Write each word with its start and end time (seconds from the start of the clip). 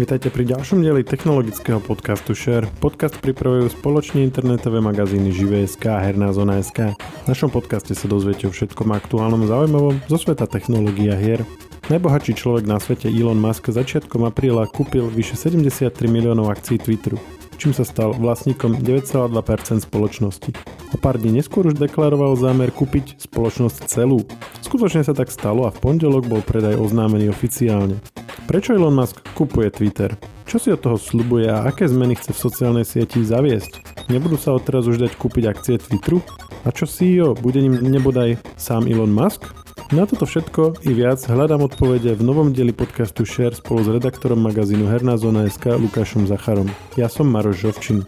Vítajte 0.00 0.32
pri 0.32 0.48
ďalšom 0.48 0.80
dieli 0.80 1.04
technologického 1.04 1.76
podcastu 1.76 2.32
Share. 2.32 2.64
Podcast 2.80 3.20
pripravujú 3.20 3.68
spoločne 3.68 4.24
internetové 4.24 4.80
magazíny 4.80 5.28
Živé.sk 5.28 5.92
a 5.92 6.00
Herná 6.00 6.32
zona.sk. 6.32 6.96
V 6.96 7.26
našom 7.28 7.52
podcaste 7.52 7.92
sa 7.92 8.08
dozviete 8.08 8.48
o 8.48 8.54
všetkom 8.56 8.96
aktuálnom 8.96 9.44
zaujímavom 9.44 10.00
zo 10.08 10.16
sveta 10.16 10.48
technológií 10.48 11.12
a 11.12 11.20
hier. 11.20 11.44
Najbohatší 11.92 12.32
človek 12.32 12.64
na 12.64 12.80
svete 12.80 13.12
Elon 13.12 13.36
Musk 13.36 13.68
začiatkom 13.68 14.24
apríla 14.24 14.72
kúpil 14.72 15.04
vyše 15.12 15.36
73 15.36 15.92
miliónov 16.08 16.48
akcií 16.48 16.80
Twitteru 16.80 17.20
čím 17.60 17.76
sa 17.76 17.84
stal 17.84 18.16
vlastníkom 18.16 18.80
9,2% 18.80 19.84
spoločnosti. 19.84 20.79
O 20.90 20.98
pár 20.98 21.22
dní 21.22 21.38
neskôr 21.38 21.70
už 21.70 21.78
deklaroval 21.78 22.34
zámer 22.34 22.74
kúpiť 22.74 23.22
spoločnosť 23.22 23.86
celú. 23.86 24.26
Skutočne 24.58 25.06
sa 25.06 25.14
tak 25.14 25.30
stalo 25.30 25.66
a 25.66 25.70
v 25.70 25.78
pondelok 25.78 26.26
bol 26.26 26.42
predaj 26.42 26.74
oznámený 26.74 27.30
oficiálne. 27.30 28.02
Prečo 28.50 28.74
Elon 28.74 28.98
Musk 28.98 29.22
kupuje 29.38 29.70
Twitter? 29.70 30.18
Čo 30.50 30.58
si 30.58 30.74
od 30.74 30.82
toho 30.82 30.98
slubuje 30.98 31.46
a 31.46 31.62
aké 31.62 31.86
zmeny 31.86 32.18
chce 32.18 32.34
v 32.34 32.42
sociálnej 32.42 32.82
sieti 32.82 33.22
zaviesť? 33.22 34.02
Nebudú 34.10 34.34
sa 34.34 34.50
odteraz 34.50 34.90
už 34.90 34.98
dať 34.98 35.14
kúpiť 35.14 35.46
akcie 35.46 35.78
Twitteru? 35.78 36.18
A 36.66 36.74
čo 36.74 36.90
CEO? 36.90 37.38
Bude 37.38 37.62
ním 37.62 37.78
nebodaj 37.78 38.42
sám 38.58 38.90
Elon 38.90 39.14
Musk? 39.14 39.46
Na 39.94 40.10
toto 40.10 40.26
všetko 40.26 40.82
i 40.86 40.90
viac 40.90 41.22
hľadám 41.22 41.70
odpovede 41.70 42.18
v 42.18 42.22
novom 42.26 42.50
dieli 42.50 42.74
podcastu 42.74 43.22
Share 43.22 43.54
spolu 43.54 43.86
s 43.86 43.94
redaktorom 43.94 44.42
magazínu 44.42 44.90
Herná 44.90 45.14
zona.sk 45.14 45.78
Lukášom 45.78 46.26
Zacharom. 46.26 46.66
Ja 46.98 47.06
som 47.06 47.30
Maroš 47.30 47.70
Žovčin. 47.70 48.02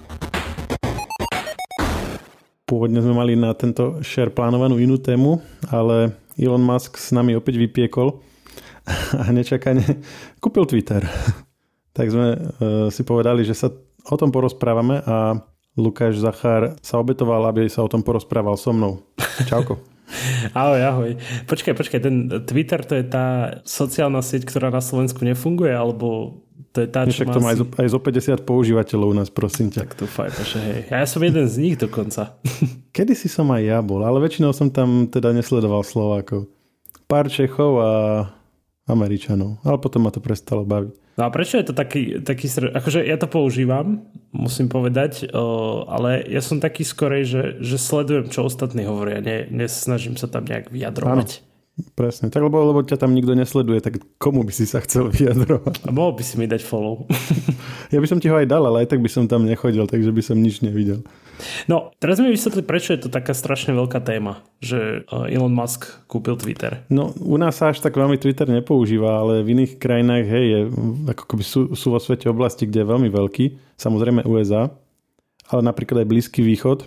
Pôvodne 2.73 3.05
sme 3.05 3.13
mali 3.13 3.37
na 3.37 3.53
tento 3.53 4.01
Share 4.01 4.33
plánovanú 4.33 4.81
inú 4.81 4.97
tému, 4.97 5.45
ale 5.69 6.17
Elon 6.41 6.65
Musk 6.65 6.97
s 6.97 7.13
nami 7.13 7.37
opäť 7.37 7.61
vypiekol 7.61 8.17
a 9.21 9.29
nečakane 9.29 10.01
kúpil 10.41 10.65
Twitter. 10.65 11.05
tak 11.97 12.09
sme 12.09 12.33
uh, 12.33 12.89
si 12.89 13.05
povedali, 13.05 13.45
že 13.45 13.53
sa 13.53 13.69
o 14.09 14.17
tom 14.17 14.33
porozprávame 14.33 15.05
a 15.05 15.37
Lukáš 15.77 16.25
Zachar 16.25 16.81
sa 16.81 16.97
obetoval, 16.97 17.45
aby 17.53 17.69
sa 17.69 17.85
o 17.85 17.93
tom 17.93 18.01
porozprával 18.01 18.57
so 18.57 18.73
mnou. 18.73 19.05
Čauko. 19.45 19.77
Ahoj, 20.57 20.81
ahoj. 20.85 21.11
Počkaj, 21.49 21.73
počkaj, 21.73 22.01
ten 22.05 22.29
Twitter 22.45 22.85
to 22.85 23.01
je 23.01 23.05
tá 23.09 23.59
sociálna 23.65 24.21
sieť, 24.21 24.45
ktorá 24.45 24.69
na 24.69 24.85
Slovensku 24.85 25.25
nefunguje, 25.25 25.73
alebo 25.73 26.37
to 26.73 26.79
je 26.81 26.89
tá, 26.89 27.05
Však 27.05 27.29
to 27.29 27.41
má 27.45 27.53
aj, 27.53 27.59
zo, 27.61 27.67
aj 27.69 27.89
zo 27.93 28.01
50 28.01 28.49
používateľov 28.49 29.07
u 29.13 29.17
nás, 29.21 29.29
prosím 29.29 29.69
ťa. 29.69 29.85
Tak 29.85 29.93
to 29.93 30.09
fajn, 30.09 30.33
že 30.41 30.59
hej. 30.59 30.81
Ja 30.89 31.05
som 31.05 31.21
jeden 31.21 31.45
z 31.45 31.57
nich 31.61 31.77
dokonca. 31.77 32.41
Kedy 32.97 33.13
si 33.13 33.29
som 33.29 33.53
aj 33.53 33.63
ja 33.63 33.79
bol, 33.85 34.01
ale 34.01 34.25
väčšinou 34.25 34.57
som 34.57 34.73
tam 34.73 35.05
teda 35.13 35.37
nesledoval 35.37 35.85
Slovákov. 35.85 36.49
Pár 37.05 37.29
Čechov 37.29 37.77
a 37.77 37.93
Američanov, 38.89 39.61
ale 39.69 39.77
potom 39.77 40.09
ma 40.09 40.11
to 40.11 40.25
prestalo 40.25 40.65
baviť. 40.65 41.21
No 41.21 41.29
a 41.29 41.31
prečo 41.31 41.61
je 41.61 41.69
to 41.69 41.77
taký, 41.77 42.25
taký 42.25 42.49
akože 42.49 43.05
ja 43.05 43.21
to 43.21 43.29
používam, 43.29 44.09
musím 44.33 44.73
povedať, 44.73 45.29
ale 45.85 46.25
ja 46.25 46.41
som 46.41 46.57
taký 46.57 46.89
skorej, 46.89 47.29
že, 47.29 47.43
že 47.61 47.77
sledujem, 47.77 48.33
čo 48.33 48.49
ostatní 48.49 48.89
hovoria, 48.89 49.21
ne, 49.21 49.45
nesnažím 49.53 50.17
sa 50.17 50.25
tam 50.25 50.49
nejak 50.49 50.73
vyjadrovať. 50.73 51.29
Áno. 51.37 51.52
Presne, 51.73 52.29
tak 52.29 52.45
lebo, 52.45 52.61
lebo 52.69 52.85
ťa 52.85 53.01
tam 53.01 53.17
nikto 53.17 53.33
nesleduje, 53.33 53.81
tak 53.81 53.97
komu 54.21 54.45
by 54.45 54.53
si 54.53 54.69
sa 54.69 54.85
chcel 54.85 55.09
vyjadrovať? 55.09 55.89
A 55.89 55.91
mohol 55.91 56.13
by 56.13 56.21
si 56.21 56.37
mi 56.37 56.45
dať 56.45 56.61
follow. 56.61 57.09
ja 57.95 57.97
by 57.97 58.05
som 58.05 58.21
ti 58.21 58.29
ho 58.29 58.37
aj 58.37 58.45
dal, 58.45 58.61
ale 58.69 58.85
aj 58.85 58.93
tak 58.93 59.01
by 59.01 59.09
som 59.09 59.25
tam 59.25 59.49
nechodil, 59.49 59.89
takže 59.89 60.13
by 60.13 60.21
som 60.21 60.37
nič 60.37 60.61
nevidel. 60.61 61.01
No, 61.73 61.89
teraz 61.97 62.21
mi 62.21 62.29
vysvetli, 62.29 62.61
prečo 62.61 62.93
je 62.93 63.09
to 63.09 63.09
taká 63.09 63.33
strašne 63.33 63.73
veľká 63.73 64.05
téma, 64.05 64.45
že 64.61 65.09
eh, 65.09 65.33
Elon 65.33 65.57
Musk 65.57 65.89
kúpil 66.13 66.37
Twitter. 66.37 66.85
No, 66.93 67.17
u 67.17 67.41
nás 67.41 67.57
sa 67.57 67.73
až 67.73 67.81
tak 67.81 67.97
veľmi 67.97 68.21
Twitter 68.21 68.45
nepoužíva, 68.53 69.25
ale 69.25 69.41
v 69.41 69.57
iných 69.57 69.81
krajinách, 69.81 70.29
hej, 70.29 70.45
je, 70.45 70.61
ako 71.09 71.25
keby 71.25 71.43
sú, 71.43 71.61
sú 71.73 71.87
vo 71.89 72.01
svete 72.05 72.29
oblasti, 72.29 72.69
kde 72.69 72.85
je 72.85 72.91
veľmi 72.93 73.09
veľký, 73.09 73.45
samozrejme 73.81 74.29
USA, 74.29 74.69
ale 75.49 75.61
napríklad 75.65 76.05
aj 76.05 76.11
Blízky 76.13 76.45
východ, 76.45 76.85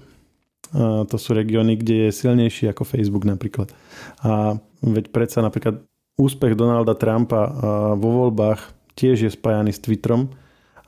to 0.73 1.15
sú 1.19 1.35
regióny, 1.35 1.77
kde 1.77 2.09
je 2.09 2.17
silnejší 2.17 2.71
ako 2.71 2.87
Facebook 2.87 3.27
napríklad. 3.27 3.69
A 4.23 4.57
Veď 4.85 5.09
predsa 5.09 5.41
napríklad 5.41 5.81
úspech 6.13 6.53
Donalda 6.53 6.93
Trumpa 6.93 7.49
vo 7.97 8.09
voľbách 8.23 8.93
tiež 8.93 9.25
je 9.25 9.31
spájaný 9.33 9.73
s 9.73 9.81
Twitterom 9.81 10.29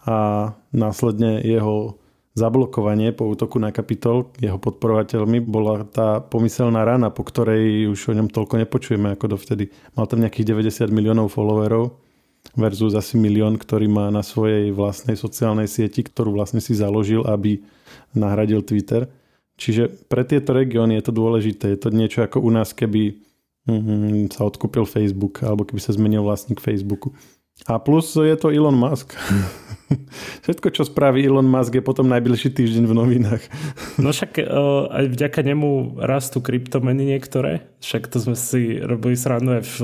a 0.05 0.53
následne 0.69 1.41
jeho 1.41 1.97
zablokovanie 2.37 3.17
po 3.17 3.25
útoku 3.25 3.57
na 3.57 3.73
Kapitol 3.73 4.29
jeho 4.37 4.61
podporovateľmi 4.61 5.41
bola 5.41 5.81
tá 5.89 6.21
pomyselná 6.21 6.85
rana, 6.85 7.09
po 7.09 7.25
ktorej 7.25 7.89
už 7.89 8.13
o 8.13 8.17
ňom 8.21 8.29
toľko 8.29 8.61
nepočujeme 8.61 9.17
ako 9.17 9.33
dovtedy. 9.33 9.73
Mal 9.97 10.05
tam 10.05 10.21
nejakých 10.21 10.53
90 10.53 10.93
miliónov 10.93 11.33
followerov 11.33 11.97
versus 12.53 12.93
asi 12.93 13.17
milión, 13.17 13.57
ktorý 13.57 13.89
má 13.89 14.13
na 14.13 14.21
svojej 14.21 14.69
vlastnej 14.69 15.17
sociálnej 15.17 15.65
sieti, 15.65 16.05
ktorú 16.05 16.37
vlastne 16.37 16.61
si 16.61 16.77
založil, 16.77 17.25
aby 17.25 17.65
nahradil 18.13 18.61
Twitter. 18.61 19.09
Čiže 19.57 19.89
pre 20.05 20.21
tieto 20.21 20.53
regióny 20.53 21.01
je 21.01 21.03
to 21.09 21.13
dôležité. 21.13 21.73
Je 21.73 21.79
to 21.81 21.89
niečo 21.89 22.21
ako 22.21 22.45
u 22.45 22.49
nás, 22.53 22.77
keby 22.77 23.17
mm, 23.65 24.29
sa 24.29 24.45
odkúpil 24.45 24.85
Facebook, 24.85 25.41
alebo 25.41 25.65
keby 25.65 25.81
sa 25.81 25.97
zmenil 25.97 26.21
vlastník 26.21 26.61
Facebooku. 26.61 27.17
A 27.65 27.81
plus 27.81 28.13
je 28.13 28.37
to 28.37 28.53
Elon 28.53 28.77
Musk. 28.77 29.17
Všetko, 30.45 30.69
čo 30.69 30.85
spraví 30.85 31.25
Elon 31.25 31.49
Musk, 31.49 31.73
je 31.73 31.81
potom 31.81 32.05
najbližší 32.05 32.53
týždeň 32.53 32.85
v 32.85 32.93
novinách. 32.93 33.43
no 34.03 34.13
však 34.13 34.37
uh, 34.45 34.93
aj 34.93 35.05
vďaka 35.17 35.41
nemu 35.41 35.97
rastú 35.97 36.37
kryptomeny 36.37 37.17
niektoré. 37.17 37.65
Však 37.81 38.13
to 38.13 38.21
sme 38.21 38.37
si 38.37 38.77
robili 38.77 39.17
srandu 39.17 39.57
aj 39.57 39.63
v, 39.65 39.75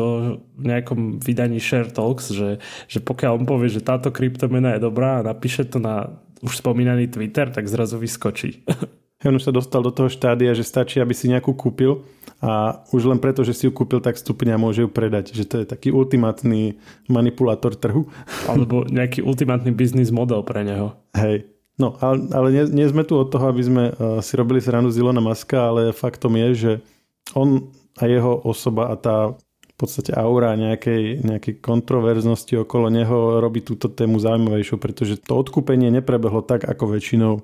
v 0.54 0.64
nejakom 0.70 1.18
vydaní 1.18 1.58
Share 1.58 1.90
Talks, 1.90 2.30
že, 2.30 2.62
že 2.86 3.02
pokiaľ 3.02 3.42
on 3.42 3.46
povie, 3.50 3.74
že 3.74 3.82
táto 3.82 4.14
kryptomena 4.14 4.78
je 4.78 4.86
dobrá 4.86 5.20
a 5.20 5.26
napíše 5.34 5.66
to 5.66 5.82
na 5.82 6.14
už 6.46 6.62
spomínaný 6.62 7.10
Twitter, 7.10 7.50
tak 7.50 7.66
zrazu 7.66 7.98
vyskočí. 7.98 8.62
on 9.30 9.40
už 9.40 9.48
sa 9.48 9.54
dostal 9.56 9.80
do 9.80 9.94
toho 9.94 10.12
štádia, 10.12 10.52
že 10.52 10.68
stačí, 10.68 11.00
aby 11.00 11.16
si 11.16 11.32
nejakú 11.32 11.56
kúpil 11.56 12.04
a 12.44 12.84
už 12.92 13.08
len 13.08 13.24
preto, 13.24 13.48
že 13.48 13.56
si 13.56 13.64
ju 13.68 13.72
kúpil 13.72 14.04
tak 14.04 14.20
stupne 14.20 14.52
a 14.52 14.60
môže 14.60 14.84
ju 14.84 14.90
predať. 14.92 15.32
Že 15.32 15.44
to 15.48 15.56
je 15.64 15.66
taký 15.66 15.90
ultimátny 15.96 16.76
manipulátor 17.08 17.72
trhu. 17.80 18.12
Alebo 18.52 18.84
nejaký 18.84 19.24
ultimátny 19.24 19.72
biznis 19.72 20.12
model 20.12 20.44
pre 20.44 20.68
neho. 20.68 21.00
Hej. 21.16 21.48
No, 21.74 21.98
ale, 21.98 22.30
ale 22.30 22.48
nie, 22.54 22.64
nie 22.70 22.86
sme 22.86 23.02
tu 23.02 23.18
od 23.18 23.34
toho, 23.34 23.50
aby 23.50 23.64
sme 23.66 23.84
uh, 23.90 24.22
si 24.22 24.38
robili 24.38 24.62
srandu 24.62 24.94
z 24.94 25.02
Ilona 25.02 25.26
Maska, 25.26 25.74
ale 25.74 25.90
faktom 25.90 26.38
je, 26.38 26.50
že 26.54 26.72
on 27.34 27.74
a 27.98 28.06
jeho 28.06 28.46
osoba 28.46 28.94
a 28.94 28.96
tá 28.98 29.34
v 29.74 29.76
podstate 29.82 30.14
aura 30.14 30.54
nejakej, 30.54 31.26
nejakej 31.26 31.54
kontroverznosti 31.58 32.62
okolo 32.62 32.94
neho 32.94 33.42
robí 33.42 33.66
túto 33.66 33.90
tému 33.90 34.22
zaujímavejšou, 34.22 34.78
pretože 34.78 35.18
to 35.18 35.34
odkúpenie 35.34 35.90
neprebehlo 35.90 36.46
tak, 36.46 36.70
ako 36.70 36.94
väčšinou 36.94 37.42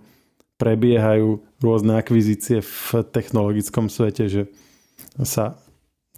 prebiehajú 0.59 1.39
rôzne 1.63 1.95
akvizície 1.95 2.59
v 2.59 3.07
technologickom 3.09 3.87
svete, 3.87 4.27
že 4.27 4.41
sa 5.23 5.55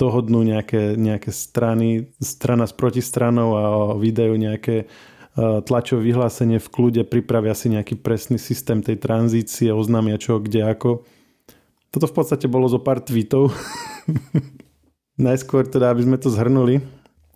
dohodnú 0.02 0.41
nejaké, 0.41 0.97
nejaké 0.97 1.29
strany, 1.29 2.09
strana 2.18 2.66
s 2.66 2.74
protistranou 2.74 3.50
a 3.53 3.63
vydajú 4.02 4.34
nejaké 4.34 4.75
e, 4.81 4.85
tlačové 5.62 6.09
vyhlásenie 6.09 6.57
v 6.57 6.72
kľude, 6.74 7.02
pripravia 7.06 7.53
si 7.53 7.69
nejaký 7.69 8.02
presný 8.02 8.41
systém 8.41 8.81
tej 8.81 8.97
tranzície, 8.97 9.69
oznámia 9.69 10.18
čo, 10.18 10.41
kde, 10.41 10.66
ako. 10.66 11.06
Toto 11.94 12.09
v 12.09 12.16
podstate 12.18 12.50
bolo 12.50 12.66
zo 12.66 12.81
pár 12.81 13.06
tweetov. 13.06 13.53
Najskôr 15.22 15.69
teda, 15.69 15.94
aby 15.94 16.02
sme 16.02 16.18
to 16.18 16.34
zhrnuli, 16.34 16.81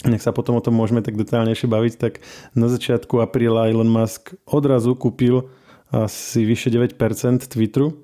nech 0.10 0.26
sa 0.26 0.34
potom 0.34 0.58
o 0.58 0.64
tom 0.66 0.74
môžeme 0.74 1.06
tak 1.06 1.22
detálnejšie 1.22 1.70
baviť, 1.70 1.94
tak 2.02 2.26
na 2.58 2.66
začiatku 2.66 3.22
apríla 3.22 3.70
Elon 3.70 3.90
Musk 3.90 4.34
odrazu 4.50 4.98
kúpil 4.98 5.46
asi 5.96 6.44
vyše 6.44 6.68
9% 6.68 7.00
Twitteru, 7.48 7.96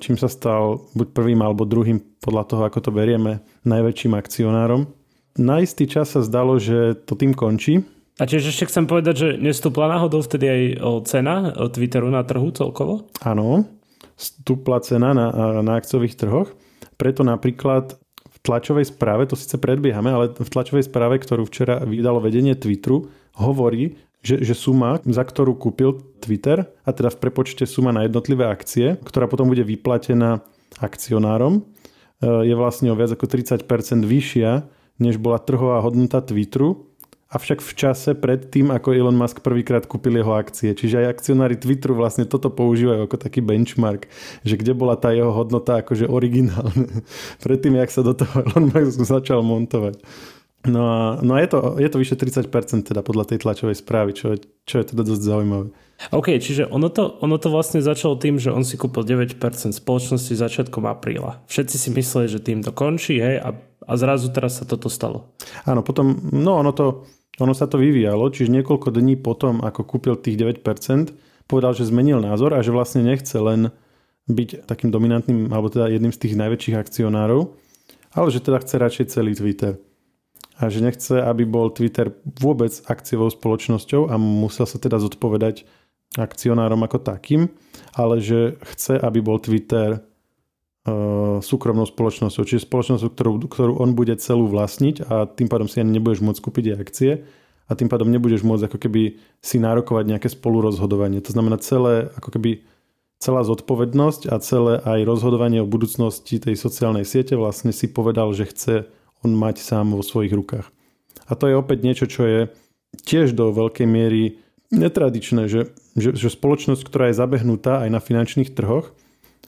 čím 0.00 0.16
sa 0.16 0.28
stal 0.32 0.88
buď 0.96 1.12
prvým 1.12 1.40
alebo 1.44 1.68
druhým, 1.68 2.00
podľa 2.24 2.44
toho, 2.48 2.62
ako 2.64 2.78
to 2.80 2.90
berieme, 2.90 3.44
najväčším 3.68 4.16
akcionárom. 4.16 4.88
Na 5.36 5.60
istý 5.60 5.84
čas 5.84 6.16
sa 6.16 6.24
zdalo, 6.24 6.56
že 6.56 6.96
to 7.04 7.12
tým 7.12 7.36
končí. 7.36 7.84
A 8.16 8.24
tiež 8.24 8.48
ešte 8.48 8.72
chcem 8.72 8.88
povedať, 8.88 9.14
že 9.20 9.28
nestúpla 9.36 9.92
náhodou 9.92 10.24
vtedy 10.24 10.48
aj 10.48 10.62
cena 11.04 11.52
Twitteru 11.52 12.08
na 12.08 12.24
trhu 12.24 12.48
celkovo? 12.56 13.04
Áno, 13.20 13.68
stúpla 14.16 14.80
cena 14.80 15.12
na, 15.12 15.60
na 15.60 15.76
akciových 15.76 16.16
trhoch. 16.16 16.48
Preto 16.96 17.20
napríklad 17.20 18.00
v 18.32 18.36
tlačovej 18.40 18.88
správe, 18.88 19.28
to 19.28 19.36
síce 19.36 19.60
predbiehame, 19.60 20.08
ale 20.08 20.32
v 20.32 20.48
tlačovej 20.48 20.88
správe, 20.88 21.20
ktorú 21.20 21.44
včera 21.44 21.84
vydalo 21.84 22.24
vedenie 22.24 22.56
Twitteru, 22.56 23.12
hovorí, 23.36 24.00
že, 24.24 24.42
že 24.42 24.54
suma, 24.56 24.98
za 25.04 25.22
ktorú 25.22 25.54
kúpil 25.56 26.02
Twitter, 26.18 26.66
a 26.82 26.90
teda 26.90 27.12
v 27.12 27.20
prepočte 27.20 27.64
suma 27.68 27.94
na 27.94 28.04
jednotlivé 28.04 28.48
akcie, 28.48 28.98
ktorá 29.04 29.30
potom 29.30 29.46
bude 29.46 29.62
vyplatená 29.62 30.42
akcionárom, 30.82 31.62
e, 31.62 31.62
je 32.48 32.54
vlastne 32.58 32.90
o 32.90 32.98
viac 32.98 33.14
ako 33.14 33.26
30% 33.28 33.62
vyššia, 34.02 34.66
než 34.96 35.20
bola 35.20 35.36
trhová 35.36 35.84
hodnota 35.84 36.24
Twitteru, 36.24 36.88
avšak 37.26 37.58
v 37.58 37.72
čase 37.74 38.10
pred 38.14 38.48
tým, 38.48 38.70
ako 38.70 38.94
Elon 38.94 39.18
Musk 39.18 39.42
prvýkrát 39.42 39.84
kúpil 39.84 40.22
jeho 40.22 40.38
akcie. 40.38 40.72
Čiže 40.72 41.02
aj 41.04 41.18
akcionári 41.18 41.58
Twitteru 41.58 41.98
vlastne 41.98 42.22
toto 42.22 42.54
používajú 42.54 43.10
ako 43.10 43.16
taký 43.18 43.42
benchmark, 43.42 44.06
že 44.46 44.54
kde 44.54 44.72
bola 44.78 44.94
tá 44.94 45.10
jeho 45.10 45.34
hodnota 45.34 45.82
akože 45.82 46.06
originálna. 46.06 47.02
Predtým, 47.44 47.76
jak 47.82 47.90
sa 47.90 48.06
do 48.06 48.14
toho 48.14 48.46
Elon 48.46 48.70
Musk 48.70 49.02
začal 49.02 49.42
montovať. 49.42 49.98
No 50.64 50.82
a, 50.88 51.00
no 51.22 51.36
a 51.36 51.38
je, 51.44 51.48
to, 51.52 51.58
je 51.78 51.88
to 51.92 52.00
vyše 52.00 52.16
30% 52.18 52.50
teda 52.90 53.00
podľa 53.04 53.34
tej 53.34 53.38
tlačovej 53.44 53.76
správy, 53.78 54.16
čo 54.16 54.34
je, 54.34 54.38
čo 54.66 54.82
je 54.82 54.84
teda 54.90 55.02
dosť 55.06 55.22
zaujímavé. 55.22 55.68
OK, 56.12 56.36
čiže 56.42 56.68
ono 56.68 56.92
to, 56.92 57.16
ono 57.24 57.40
to 57.40 57.48
vlastne 57.48 57.80
začalo 57.80 58.20
tým, 58.20 58.36
že 58.36 58.52
on 58.52 58.66
si 58.66 58.76
kúpil 58.76 59.06
9% 59.06 59.40
spoločnosti 59.72 60.34
začiatkom 60.36 60.84
apríla. 60.84 61.40
Všetci 61.48 61.76
si 61.78 61.88
mysleli, 61.94 62.26
že 62.28 62.42
tým 62.42 62.60
to 62.60 62.74
končí, 62.74 63.16
hej, 63.16 63.40
a, 63.40 63.56
a 63.86 63.92
zrazu 63.96 64.28
teraz 64.28 64.60
sa 64.60 64.68
toto 64.68 64.92
stalo. 64.92 65.32
Áno, 65.64 65.80
potom, 65.80 66.18
no 66.34 66.60
ono 66.60 66.74
to, 66.76 67.08
ono 67.40 67.56
sa 67.56 67.64
to 67.70 67.80
vyvíjalo, 67.80 68.28
čiže 68.28 68.52
niekoľko 68.52 68.92
dní 68.92 69.16
potom, 69.16 69.64
ako 69.64 69.88
kúpil 69.88 70.20
tých 70.20 70.36
9%, 70.36 70.60
povedal, 71.48 71.72
že 71.72 71.88
zmenil 71.88 72.20
názor 72.20 72.52
a 72.52 72.60
že 72.60 72.74
vlastne 72.74 73.06
nechce 73.06 73.38
len 73.38 73.72
byť 74.26 74.66
takým 74.66 74.90
dominantným, 74.90 75.48
alebo 75.54 75.70
teda 75.70 75.86
jedným 75.88 76.10
z 76.10 76.20
tých 76.26 76.34
najväčších 76.34 76.76
akcionárov, 76.76 77.54
ale 78.12 78.28
že 78.34 78.42
teda 78.42 78.58
chce 78.60 78.74
radšej 78.82 79.06
celý 79.14 79.32
Twitter 79.38 79.78
a 80.56 80.72
že 80.72 80.80
nechce, 80.80 81.20
aby 81.20 81.44
bol 81.44 81.68
Twitter 81.68 82.16
vôbec 82.24 82.72
akciovou 82.88 83.28
spoločnosťou 83.28 84.08
a 84.08 84.16
musel 84.16 84.64
sa 84.64 84.80
teda 84.80 84.96
zodpovedať 84.96 85.68
akcionárom 86.16 86.80
ako 86.80 86.98
takým, 87.04 87.52
ale 87.92 88.24
že 88.24 88.56
chce, 88.64 88.96
aby 88.96 89.20
bol 89.20 89.36
Twitter 89.36 90.00
uh, 90.00 91.38
súkromnou 91.44 91.84
spoločnosťou, 91.84 92.42
čiže 92.48 92.64
spoločnosťou, 92.64 93.10
ktorú, 93.12 93.32
ktorú 93.52 93.72
on 93.76 93.92
bude 93.92 94.16
celú 94.16 94.48
vlastniť 94.48 95.04
a 95.12 95.28
tým 95.28 95.52
pádom 95.52 95.68
si 95.68 95.84
ani 95.84 96.00
nebudeš 96.00 96.24
môcť 96.24 96.40
kúpiť 96.40 96.64
akcie 96.80 97.28
a 97.68 97.72
tým 97.76 97.92
pádom 97.92 98.08
nebudeš 98.08 98.46
môcť 98.46 98.72
ako 98.72 98.78
keby 98.80 99.02
si 99.44 99.60
nárokovať 99.60 100.04
nejaké 100.08 100.28
spolurozhodovanie. 100.32 101.20
To 101.20 101.34
znamená 101.36 101.60
celé, 101.60 102.08
ako 102.16 102.38
keby 102.38 102.64
celá 103.18 103.42
zodpovednosť 103.44 104.30
a 104.30 104.40
celé 104.40 104.80
aj 104.80 105.08
rozhodovanie 105.08 105.60
o 105.60 105.68
budúcnosti 105.68 106.40
tej 106.40 106.56
sociálnej 106.56 107.04
siete 107.04 107.34
vlastne 107.34 107.74
si 107.74 107.90
povedal, 107.90 108.32
že 108.32 108.48
chce 108.48 108.74
on 109.24 109.32
mať 109.32 109.62
sám 109.62 109.94
vo 109.94 110.02
svojich 110.04 110.32
rukách. 110.34 110.66
A 111.26 111.32
to 111.34 111.50
je 111.50 111.58
opäť 111.58 111.78
niečo, 111.82 112.06
čo 112.06 112.22
je 112.24 112.40
tiež 113.02 113.34
do 113.36 113.50
veľkej 113.52 113.86
miery 113.86 114.38
netradičné, 114.70 115.46
že, 115.46 115.74
že, 115.94 116.14
že 116.14 116.28
spoločnosť, 116.30 116.82
ktorá 116.82 117.10
je 117.10 117.18
zabehnutá 117.18 117.86
aj 117.86 117.90
na 117.90 118.00
finančných 118.02 118.54
trhoch, 118.54 118.90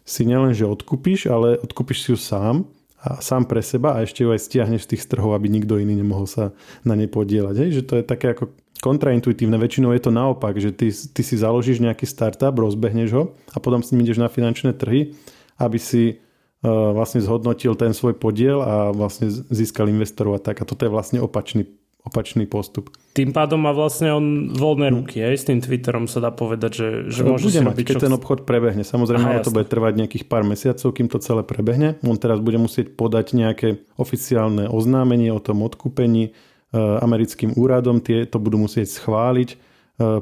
si 0.08 0.24
nielen, 0.24 0.56
že 0.56 0.64
odkúpiš, 0.64 1.28
ale 1.28 1.60
odkúpiš 1.60 1.98
si 2.00 2.08
ju 2.14 2.18
sám 2.18 2.64
a 2.98 3.20
sám 3.20 3.44
pre 3.44 3.60
seba 3.60 3.94
a 3.94 4.02
ešte 4.02 4.24
ju 4.24 4.32
aj 4.32 4.40
stiahneš 4.40 4.88
z 4.88 4.96
tých 4.96 5.06
trhov, 5.06 5.36
aby 5.36 5.52
nikto 5.52 5.76
iný 5.76 5.94
nemohol 5.94 6.26
sa 6.26 6.56
na 6.82 6.96
ne 6.96 7.06
podielať. 7.06 7.54
Hej? 7.60 7.70
Že 7.78 7.82
to 7.84 7.94
je 8.00 8.04
také 8.08 8.26
ako 8.32 8.44
kontraintuitívne. 8.80 9.58
Väčšinou 9.58 9.92
je 9.94 10.02
to 10.02 10.10
naopak, 10.14 10.56
že 10.58 10.72
ty, 10.72 10.90
ty 10.90 11.22
si 11.22 11.36
založíš 11.36 11.82
nejaký 11.82 12.08
startup, 12.08 12.56
rozbehneš 12.56 13.10
ho 13.14 13.24
a 13.52 13.58
potom 13.60 13.84
s 13.84 13.92
ním 13.92 14.06
ideš 14.06 14.18
na 14.18 14.30
finančné 14.30 14.74
trhy, 14.74 15.14
aby 15.58 15.78
si 15.78 16.22
vlastne 16.62 17.22
zhodnotil 17.22 17.78
ten 17.78 17.94
svoj 17.94 18.18
podiel 18.18 18.58
a 18.58 18.90
vlastne 18.90 19.30
získal 19.30 19.86
investorov 19.86 20.38
a 20.38 20.40
tak. 20.42 20.58
A 20.62 20.66
toto 20.66 20.82
je 20.82 20.90
vlastne 20.90 21.22
opačný, 21.22 21.70
opačný 22.02 22.50
postup. 22.50 22.90
Tým 23.14 23.30
pádom 23.30 23.62
má 23.62 23.70
vlastne 23.70 24.10
on 24.10 24.50
voľné 24.50 24.90
hm. 24.90 24.94
ruky. 24.98 25.16
Aj 25.22 25.38
s 25.38 25.46
tým 25.46 25.62
Twitterom 25.62 26.10
sa 26.10 26.18
dá 26.18 26.34
povedať, 26.34 26.72
že, 26.74 26.88
že 27.14 27.22
môže 27.22 27.46
bude 27.46 27.58
si 27.58 27.62
mať, 27.62 27.78
keď 27.86 27.96
čo... 28.02 28.04
ten 28.10 28.14
obchod 28.14 28.42
prebehne. 28.42 28.82
Samozrejme, 28.82 29.38
Aha, 29.38 29.46
to 29.46 29.54
bude 29.54 29.70
trvať 29.70 30.02
nejakých 30.02 30.24
pár 30.26 30.42
mesiacov, 30.42 30.88
kým 30.90 31.06
to 31.06 31.22
celé 31.22 31.46
prebehne. 31.46 31.94
On 32.02 32.18
teraz 32.18 32.42
bude 32.42 32.58
musieť 32.58 32.98
podať 32.98 33.38
nejaké 33.38 33.78
oficiálne 33.94 34.66
oznámenie 34.66 35.30
o 35.30 35.38
tom 35.38 35.62
odkúpení 35.62 36.30
e, 36.30 36.30
americkým 36.74 37.54
úradom. 37.54 38.02
Tie 38.02 38.26
to 38.26 38.42
budú 38.42 38.58
musieť 38.66 38.90
schváliť. 38.98 39.48
E, 39.54 39.56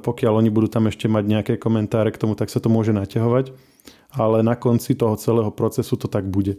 pokiaľ 0.05 0.45
oni 0.45 0.53
budú 0.53 0.69
tam 0.69 0.85
ešte 0.85 1.09
mať 1.09 1.25
nejaké 1.25 1.53
komentáre 1.57 2.13
k 2.13 2.21
tomu, 2.21 2.37
tak 2.37 2.53
sa 2.53 2.61
to 2.61 2.69
môže 2.69 2.93
naťahovať 2.93 3.66
ale 4.17 4.43
na 4.43 4.57
konci 4.57 4.97
toho 4.97 5.15
celého 5.21 5.53
procesu 5.53 6.01
to 6.01 6.09
tak 6.09 6.27
bude. 6.27 6.57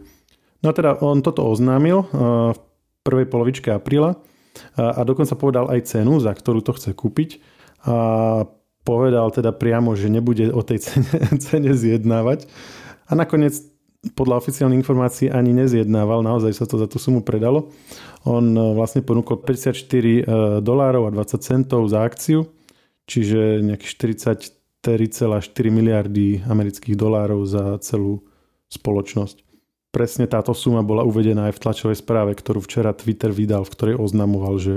No 0.62 0.70
a 0.70 0.74
teda 0.74 0.98
on 1.02 1.22
toto 1.22 1.42
oznámil 1.46 2.02
uh, 2.02 2.54
v 2.54 2.58
prvej 3.02 3.26
polovičke 3.30 3.70
apríla 3.74 4.18
a 4.74 5.06
dokonca 5.06 5.38
povedal 5.38 5.70
aj 5.70 5.86
cenu, 5.86 6.18
za 6.18 6.34
ktorú 6.34 6.60
to 6.66 6.74
chce 6.74 6.90
kúpiť 6.90 7.38
a 7.86 8.42
povedal 8.82 9.30
teda 9.30 9.54
priamo, 9.54 9.94
že 9.94 10.10
nebude 10.10 10.50
o 10.50 10.64
tej 10.66 10.82
cene, 10.86 11.14
cene 11.38 11.72
zjednávať. 11.76 12.50
A 13.08 13.14
nakoniec 13.14 13.54
podľa 14.14 14.38
oficiálnych 14.38 14.78
informácií 14.78 15.26
ani 15.26 15.50
nezjednával, 15.50 16.22
naozaj 16.22 16.54
sa 16.54 16.64
to 16.70 16.78
za 16.78 16.86
tú 16.86 17.02
sumu 17.02 17.26
predalo. 17.26 17.74
On 18.22 18.42
uh, 18.42 18.74
vlastne 18.74 19.02
ponúkol 19.02 19.42
54 19.42 19.74
uh, 19.74 20.22
dolárov 20.62 21.10
a 21.10 21.14
20 21.14 21.38
centov 21.42 21.86
za 21.90 22.06
akciu, 22.06 22.46
čiže 23.10 23.62
nejakých 23.62 23.90
40 23.94 24.57
4,4 24.96 25.68
miliardy 25.68 26.40
amerických 26.48 26.96
dolárov 26.96 27.44
za 27.44 27.76
celú 27.84 28.24
spoločnosť. 28.72 29.44
Presne 29.92 30.24
táto 30.24 30.56
suma 30.56 30.80
bola 30.80 31.04
uvedená 31.04 31.52
aj 31.52 31.60
v 31.60 31.62
tlačovej 31.68 31.96
správe, 32.00 32.32
ktorú 32.32 32.64
včera 32.64 32.96
Twitter 32.96 33.28
vydal, 33.28 33.68
v 33.68 33.72
ktorej 33.76 34.00
oznamoval, 34.00 34.56
že 34.56 34.74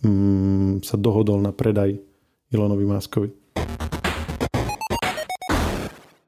mm, 0.00 0.80
sa 0.80 0.96
dohodol 0.96 1.44
na 1.44 1.52
predaj 1.52 2.00
Elonovi 2.48 2.88
Muskovi. 2.88 3.28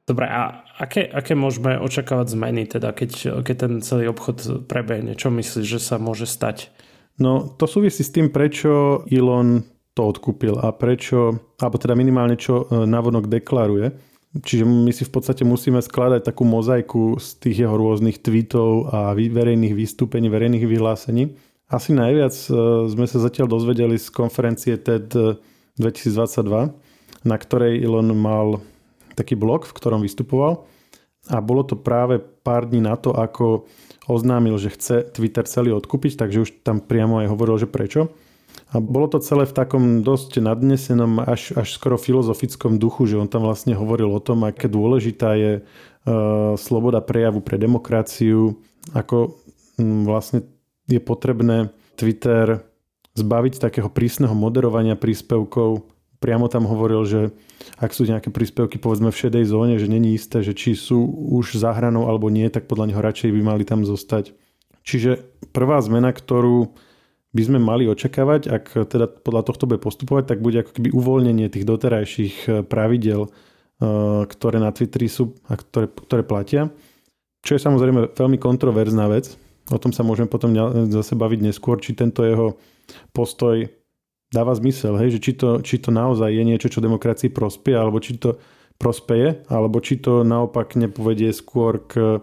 Dobre, 0.05 0.25
a 0.25 0.65
aké, 0.77 1.05
aké 1.05 1.37
môžeme 1.37 1.77
očakávať 1.81 2.33
zmeny, 2.33 2.65
teda 2.65 2.93
keď, 2.93 3.41
keď 3.45 3.55
ten 3.57 3.73
celý 3.81 4.09
obchod 4.09 4.65
prebehne? 4.65 5.13
Čo 5.13 5.29
myslíš, 5.29 5.65
že 5.65 5.81
sa 5.81 6.01
môže 6.01 6.25
stať? 6.25 6.73
No, 7.21 7.45
to 7.45 7.69
súvisí 7.69 8.01
s 8.01 8.13
tým, 8.13 8.33
prečo 8.33 9.05
Elon 9.09 9.65
to 9.99 10.07
odkúpil 10.07 10.55
a 10.55 10.71
prečo, 10.71 11.35
alebo 11.59 11.75
teda 11.75 11.91
minimálne 11.91 12.39
čo 12.39 12.63
e, 12.63 12.87
navonok 12.87 13.27
deklaruje. 13.27 13.91
Čiže 14.39 14.63
my 14.63 14.95
si 14.95 15.03
v 15.03 15.11
podstate 15.11 15.43
musíme 15.43 15.83
skladať 15.83 16.23
takú 16.23 16.47
mozaiku 16.47 17.19
z 17.19 17.27
tých 17.43 17.67
jeho 17.67 17.75
rôznych 17.75 18.23
tweetov 18.23 18.87
a 18.95 19.11
verejných 19.11 19.75
vystúpení, 19.75 20.31
verejných 20.31 20.63
vyhlásení. 20.63 21.35
Asi 21.67 21.91
najviac 21.91 22.31
e, 22.31 22.47
sme 22.87 23.05
sa 23.11 23.19
zatiaľ 23.19 23.51
dozvedeli 23.51 23.99
z 23.99 24.07
konferencie 24.07 24.79
TED 24.79 25.11
2022, 25.75 27.27
na 27.27 27.35
ktorej 27.35 27.83
Elon 27.83 28.15
mal 28.15 28.63
taký 29.19 29.35
blog, 29.35 29.67
v 29.67 29.75
ktorom 29.75 29.99
vystupoval. 29.99 30.63
A 31.27 31.43
bolo 31.43 31.67
to 31.67 31.75
práve 31.75 32.23
pár 32.23 32.71
dní 32.71 32.79
na 32.79 32.95
to, 32.95 33.11
ako 33.11 33.67
oznámil, 34.07 34.55
že 34.55 34.71
chce 34.71 35.11
Twitter 35.11 35.43
celý 35.43 35.75
odkúpiť, 35.75 36.15
takže 36.15 36.47
už 36.47 36.49
tam 36.63 36.79
priamo 36.79 37.19
aj 37.19 37.27
hovoril, 37.27 37.59
že 37.59 37.67
prečo. 37.67 38.15
A 38.69 38.77
bolo 38.77 39.09
to 39.09 39.17
celé 39.17 39.49
v 39.49 39.57
takom 39.57 40.05
dosť 40.05 40.45
nadnesenom, 40.45 41.25
až, 41.25 41.57
až 41.57 41.73
skoro 41.73 41.97
filozofickom 41.97 42.77
duchu, 42.77 43.09
že 43.09 43.17
on 43.17 43.25
tam 43.25 43.49
vlastne 43.49 43.73
hovoril 43.73 44.13
o 44.13 44.21
tom, 44.21 44.45
aké 44.45 44.69
dôležitá 44.69 45.33
je 45.33 45.51
uh, 45.61 46.53
sloboda 46.53 47.01
prejavu 47.01 47.41
pre 47.41 47.57
demokraciu, 47.57 48.61
ako 48.93 49.33
um, 49.81 50.05
vlastne 50.05 50.45
je 50.85 51.01
potrebné 51.01 51.73
Twitter 51.97 52.61
zbaviť 53.17 53.57
takého 53.57 53.89
prísneho 53.89 54.37
moderovania 54.37 54.93
príspevkov. 54.93 55.89
Priamo 56.21 56.45
tam 56.45 56.69
hovoril, 56.69 57.09
že 57.09 57.21
ak 57.81 57.89
sú 57.89 58.05
nejaké 58.05 58.29
príspevky 58.29 58.77
povedzme 58.77 59.09
v 59.09 59.19
šedej 59.19 59.49
zóne, 59.49 59.75
že 59.81 59.89
není 59.89 60.13
isté, 60.13 60.45
že 60.45 60.53
či 60.53 60.77
sú 60.77 60.99
už 61.33 61.57
za 61.57 61.73
hranou 61.73 62.05
alebo 62.05 62.29
nie, 62.29 62.47
tak 62.53 62.69
podľa 62.69 62.93
neho 62.93 63.01
radšej 63.01 63.33
by 63.33 63.41
mali 63.41 63.63
tam 63.65 63.81
zostať. 63.81 64.35
Čiže 64.85 65.25
prvá 65.51 65.81
zmena, 65.83 66.13
ktorú 66.13 66.75
by 67.29 67.41
sme 67.45 67.59
mali 67.61 67.85
očakávať, 67.85 68.41
ak 68.49 68.65
teda 68.89 69.05
podľa 69.05 69.45
tohto 69.45 69.69
bude 69.69 69.77
postupovať, 69.77 70.33
tak 70.33 70.39
bude 70.41 70.65
ako 70.65 70.71
keby 70.73 70.89
uvoľnenie 70.89 71.47
tých 71.53 71.65
doterajších 71.65 72.35
eh, 72.49 72.53
pravidel, 72.65 73.29
eh, 73.29 74.25
ktoré 74.25 74.57
na 74.57 74.73
Twitteri 74.73 75.05
sú 75.05 75.37
a 75.45 75.53
ktoré, 75.57 75.87
ktoré 75.89 76.21
platia. 76.25 76.73
Čo 77.45 77.55
je 77.55 77.61
samozrejme 77.63 78.17
veľmi 78.17 78.37
kontroverzná 78.41 79.07
vec. 79.07 79.39
O 79.69 79.77
tom 79.77 79.93
sa 79.93 80.01
môžeme 80.01 80.27
potom 80.27 80.51
zase 80.89 81.13
baviť 81.13 81.39
neskôr, 81.45 81.77
či 81.77 81.93
tento 81.93 82.25
jeho 82.25 82.57
postoj 83.13 83.69
dáva 84.33 84.53
zmysel, 84.57 84.97
hej? 84.97 85.17
že 85.17 85.19
či 85.21 85.31
to, 85.37 85.61
či 85.61 85.77
to 85.77 85.93
naozaj 85.93 86.29
je 86.29 86.43
niečo, 86.45 86.69
čo 86.69 86.81
demokracii 86.81 87.29
prospie, 87.29 87.77
alebo 87.77 88.01
či 88.01 88.17
to 88.17 88.41
prospeje, 88.81 89.45
alebo 89.45 89.77
či 89.77 90.01
to 90.01 90.25
naopak 90.25 90.73
nepovedie 90.73 91.33
skôr 91.33 91.85
k 91.85 92.21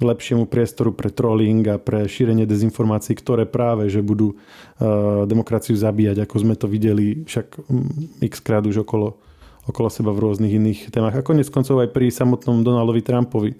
lepšiemu 0.00 0.48
priestoru 0.48 0.96
pre 0.96 1.12
trolling 1.12 1.60
a 1.68 1.76
pre 1.76 2.08
šírenie 2.08 2.48
dezinformácií, 2.48 3.12
ktoré 3.20 3.44
práve 3.44 3.92
že 3.92 4.00
budú 4.00 4.34
uh, 4.34 5.28
demokraciu 5.28 5.76
zabíjať, 5.76 6.24
ako 6.24 6.36
sme 6.40 6.54
to 6.56 6.66
videli 6.66 7.22
však 7.28 7.60
mm, 7.60 8.24
x 8.24 8.40
krát 8.40 8.64
už 8.64 8.88
okolo, 8.88 9.20
okolo 9.68 9.88
seba 9.92 10.10
v 10.16 10.22
rôznych 10.24 10.56
iných 10.56 10.80
témach. 10.88 11.12
A 11.14 11.26
konec 11.26 11.52
koncov 11.52 11.84
aj 11.84 11.92
pri 11.92 12.08
samotnom 12.08 12.64
Donaldovi 12.64 13.04
Trumpovi. 13.04 13.52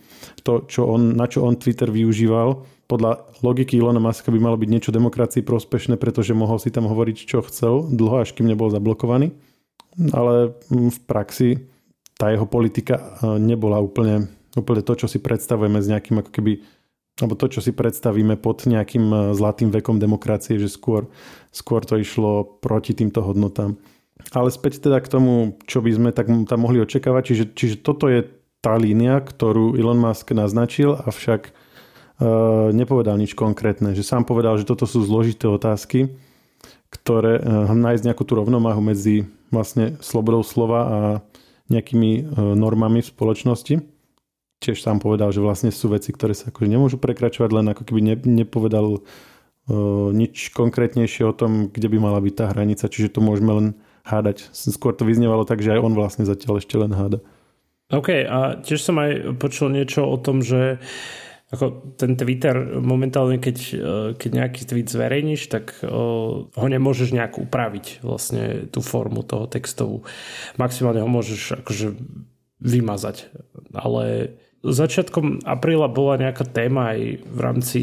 To, 0.48 0.64
čo 0.64 0.88
on, 0.88 1.12
na 1.12 1.28
čo 1.28 1.44
on 1.44 1.60
Twitter 1.60 1.92
využíval, 1.92 2.64
podľa 2.90 3.22
logiky 3.46 3.78
Ilona 3.78 4.02
Muska 4.02 4.34
by 4.34 4.40
malo 4.42 4.58
byť 4.58 4.66
niečo 4.66 4.90
demokracii 4.90 5.46
prospešné, 5.46 5.94
pretože 5.94 6.34
mohol 6.34 6.58
si 6.58 6.74
tam 6.74 6.90
hovoriť, 6.90 7.16
čo 7.22 7.44
chcel, 7.46 7.86
dlho, 7.86 8.26
až 8.26 8.34
kým 8.34 8.50
nebol 8.50 8.66
zablokovaný. 8.72 9.30
Ale 10.10 10.56
mm, 10.72 10.88
v 10.88 10.98
praxi 11.04 11.48
tá 12.16 12.32
jeho 12.32 12.48
politika 12.48 12.96
uh, 12.98 13.36
nebola 13.36 13.78
úplne 13.78 14.39
úplne 14.58 14.82
to, 14.82 14.92
čo 14.94 15.06
si 15.06 15.22
predstavujeme 15.22 15.78
s 15.78 15.90
nejakým 15.90 16.22
ako 16.22 16.30
keby 16.30 16.52
alebo 17.20 17.36
to, 17.36 17.52
čo 17.52 17.60
si 17.60 17.76
predstavíme 17.76 18.40
pod 18.40 18.64
nejakým 18.64 19.04
e, 19.12 19.16
zlatým 19.36 19.68
vekom 19.68 20.00
demokracie, 20.00 20.56
že 20.56 20.72
skôr, 20.72 21.04
skôr 21.52 21.84
to 21.84 22.00
išlo 22.00 22.48
proti 22.64 22.96
týmto 22.96 23.20
hodnotám. 23.20 23.76
Ale 24.32 24.48
späť 24.48 24.80
teda 24.80 25.04
k 25.04 25.10
tomu, 25.12 25.60
čo 25.68 25.84
by 25.84 25.90
sme 25.92 26.10
tak 26.16 26.32
tam 26.48 26.58
mohli 26.64 26.80
očakávať, 26.80 27.22
čiže, 27.32 27.44
čiže 27.52 27.76
toto 27.84 28.08
je 28.08 28.24
tá 28.60 28.76
línia, 28.76 29.20
ktorú 29.20 29.76
Elon 29.76 30.00
Musk 30.00 30.32
naznačil, 30.36 30.92
avšak 30.92 31.56
nepovedal 32.76 33.16
nič 33.16 33.32
konkrétne. 33.32 33.96
Že 33.96 34.04
sám 34.04 34.22
povedal, 34.28 34.60
že 34.60 34.68
toto 34.68 34.84
sú 34.84 35.00
zložité 35.00 35.48
otázky, 35.48 36.12
ktoré 36.92 37.40
nájsť 37.72 38.04
nejakú 38.04 38.28
tú 38.28 38.36
rovnováhu 38.36 38.84
medzi 38.84 39.24
vlastne 39.48 39.96
slobodou 40.04 40.44
slova 40.44 40.80
a 40.84 40.98
nejakými 41.72 42.36
normami 42.60 43.00
v 43.00 43.08
spoločnosti. 43.08 43.74
Tiež 44.60 44.84
sám 44.84 45.00
povedal, 45.00 45.32
že 45.32 45.40
vlastne 45.40 45.72
sú 45.72 45.88
veci, 45.88 46.12
ktoré 46.12 46.36
sa 46.36 46.52
akože 46.52 46.68
nemôžu 46.68 47.00
prekračovať, 47.00 47.50
len 47.50 47.72
ako 47.72 47.82
keby 47.88 48.20
nepovedal 48.28 49.00
nič 50.12 50.52
konkrétnejšie 50.52 51.24
o 51.24 51.32
tom, 51.32 51.72
kde 51.72 51.88
by 51.88 51.96
mala 51.96 52.20
byť 52.20 52.34
tá 52.36 52.52
hranica, 52.52 52.84
čiže 52.90 53.16
to 53.16 53.24
môžeme 53.24 53.52
len 53.56 53.66
hádať. 54.04 54.52
Skôr 54.52 54.92
to 54.92 55.08
vyznievalo 55.08 55.48
tak, 55.48 55.64
že 55.64 55.72
aj 55.72 55.80
on 55.80 55.96
vlastne 55.96 56.28
zatiaľ 56.28 56.60
ešte 56.60 56.76
len 56.76 56.92
háda. 56.92 57.24
OK, 57.88 58.22
a 58.26 58.60
tiež 58.60 58.84
som 58.84 59.00
aj 59.00 59.40
počul 59.40 59.72
niečo 59.72 60.04
o 60.04 60.20
tom, 60.20 60.44
že 60.44 60.76
ako 61.50 61.96
ten 61.98 62.14
Twitter 62.14 62.78
momentálne, 62.78 63.42
keď, 63.42 63.56
keď 64.14 64.30
nejaký 64.30 64.62
tweet 64.68 64.86
zverejníš, 64.86 65.50
tak 65.50 65.82
ho 65.82 66.66
nemôžeš 66.68 67.10
nejak 67.10 67.42
upraviť 67.42 68.06
vlastne 68.06 68.70
tú 68.70 68.78
formu 68.78 69.26
toho 69.26 69.50
textovú. 69.50 70.06
Maximálne 70.54 71.02
ho 71.02 71.10
môžeš 71.10 71.58
akože 71.64 71.98
vymazať. 72.62 73.34
Ale 73.74 74.36
začiatkom 74.64 75.44
apríla 75.44 75.88
bola 75.88 76.20
nejaká 76.20 76.44
téma 76.44 76.92
aj 76.96 77.00
v 77.24 77.38
rámci 77.40 77.80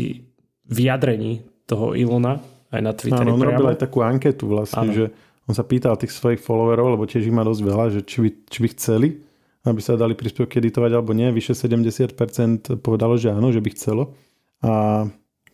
vyjadrení 0.67 1.41
toho 1.65 1.98
Ilona 1.98 2.39
aj 2.72 2.81
na 2.84 2.91
Twitteri. 2.93 3.27
Áno, 3.27 3.39
on 3.39 3.48
robil 3.48 3.67
aj 3.72 3.79
takú 3.81 4.03
anketu 4.03 4.46
vlastne, 4.48 4.88
Áno. 4.88 4.93
že 4.93 5.05
on 5.48 5.55
sa 5.55 5.63
pýtal 5.63 5.96
tých 5.96 6.12
svojich 6.12 6.43
followerov, 6.43 7.00
lebo 7.00 7.07
tiež 7.07 7.24
ich 7.24 7.36
má 7.36 7.41
dosť 7.48 7.62
veľa, 7.63 7.86
že 7.96 8.01
či 8.03 8.17
by, 8.19 8.29
či 8.51 8.60
by 8.60 8.69
chceli, 8.75 9.10
aby 9.63 9.79
sa 9.79 9.96
dali 9.96 10.13
príspevky 10.13 10.60
editovať 10.60 10.91
alebo 10.91 11.15
nie. 11.15 11.31
Vyše 11.31 11.55
70% 11.55 12.13
povedalo, 12.84 13.15
že 13.15 13.31
áno, 13.31 13.51
že 13.55 13.63
by 13.63 13.69
chcelo. 13.72 14.15
A 14.60 15.07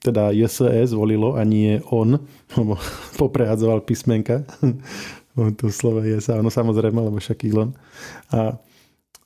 teda 0.04 0.34
JSE 0.36 0.84
zvolilo 0.90 1.40
a 1.40 1.46
nie 1.46 1.80
on, 1.94 2.18
lebo 2.58 2.76
poprehadzoval 3.22 3.86
písmenka. 3.86 4.44
to 5.60 5.66
slovo 5.70 6.02
je 6.02 6.18
sa, 6.22 6.42
áno 6.42 6.50
samozrejme, 6.50 6.98
lebo 6.98 7.18
však 7.22 7.46
Elon. 7.46 7.74
A 8.34 8.58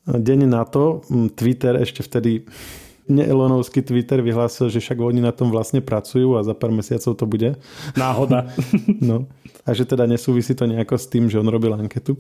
deň 0.08 0.48
na 0.48 0.64
to 0.64 1.04
Twitter 1.36 1.76
ešte 1.84 2.02
vtedy 2.02 2.48
neelonovský 3.08 3.82
Twitter 3.82 4.20
vyhlásil, 4.20 4.68
že 4.68 4.84
však 4.84 5.00
oni 5.00 5.24
na 5.24 5.32
tom 5.32 5.50
vlastne 5.50 5.80
pracujú 5.80 6.36
a 6.36 6.44
za 6.44 6.52
pár 6.52 6.76
mesiacov 6.76 7.16
to 7.16 7.26
bude. 7.26 7.56
Náhoda. 7.96 8.52
no. 9.10 9.32
A 9.64 9.72
že 9.72 9.88
teda 9.88 10.04
nesúvisí 10.08 10.52
to 10.56 10.68
nejako 10.68 11.00
s 11.00 11.08
tým, 11.08 11.32
že 11.32 11.40
on 11.40 11.48
robil 11.48 11.72
anketu. 11.72 12.20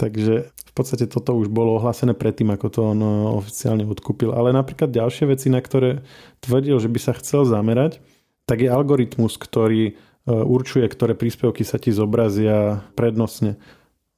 Takže 0.00 0.48
v 0.48 0.72
podstate 0.72 1.04
toto 1.04 1.36
už 1.36 1.52
bolo 1.52 1.76
ohlásené 1.76 2.16
predtým, 2.16 2.48
ako 2.56 2.66
to 2.72 2.80
on 2.96 3.00
eh, 3.04 3.12
oficiálne 3.36 3.84
odkúpil. 3.84 4.32
Ale 4.32 4.56
napríklad 4.56 4.88
ďalšie 4.88 5.28
veci, 5.28 5.52
na 5.52 5.60
ktoré 5.60 6.00
tvrdil, 6.40 6.80
že 6.80 6.88
by 6.88 6.98
sa 7.00 7.12
chcel 7.20 7.44
zamerať, 7.44 8.00
tak 8.48 8.64
je 8.64 8.72
algoritmus, 8.72 9.36
ktorý 9.36 9.92
eh, 9.92 9.94
určuje, 10.24 10.88
ktoré 10.88 11.12
príspevky 11.12 11.68
sa 11.68 11.76
ti 11.76 11.92
zobrazia 11.92 12.80
prednostne. 12.96 13.60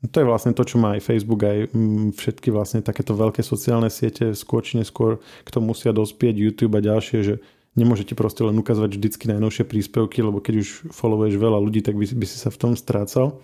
To 0.02 0.16
je 0.18 0.26
vlastne 0.26 0.50
to, 0.50 0.66
čo 0.66 0.82
má 0.82 0.98
aj 0.98 1.06
Facebook, 1.06 1.46
aj 1.46 1.70
mm, 1.70 2.18
všetky 2.18 2.50
vlastne 2.50 2.82
takéto 2.82 3.14
veľké 3.14 3.38
sociálne 3.46 3.86
siete, 3.86 4.34
skôr 4.34 4.66
či 4.66 4.82
neskôr 4.82 5.22
k 5.46 5.52
tomu 5.54 5.70
musia 5.70 5.94
dospieť 5.94 6.34
YouTube 6.34 6.74
a 6.74 6.82
ďalšie, 6.82 7.18
že 7.22 7.34
nemôže 7.78 8.02
ti 8.02 8.18
proste 8.18 8.42
len 8.42 8.58
ukazovať 8.58 8.98
vždycky 8.98 9.30
najnovšie 9.30 9.62
príspevky, 9.62 10.26
lebo 10.26 10.42
keď 10.42 10.66
už 10.66 10.68
followuješ 10.90 11.38
veľa 11.38 11.58
ľudí, 11.62 11.86
tak 11.86 11.94
by, 11.94 12.18
by 12.18 12.26
si 12.26 12.34
sa 12.34 12.50
v 12.50 12.58
tom 12.58 12.72
strácal. 12.74 13.38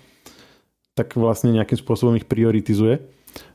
Tak 0.99 1.15
vlastne 1.15 1.55
nejakým 1.55 1.79
spôsobom 1.79 2.19
ich 2.19 2.27
prioritizuje. 2.27 3.07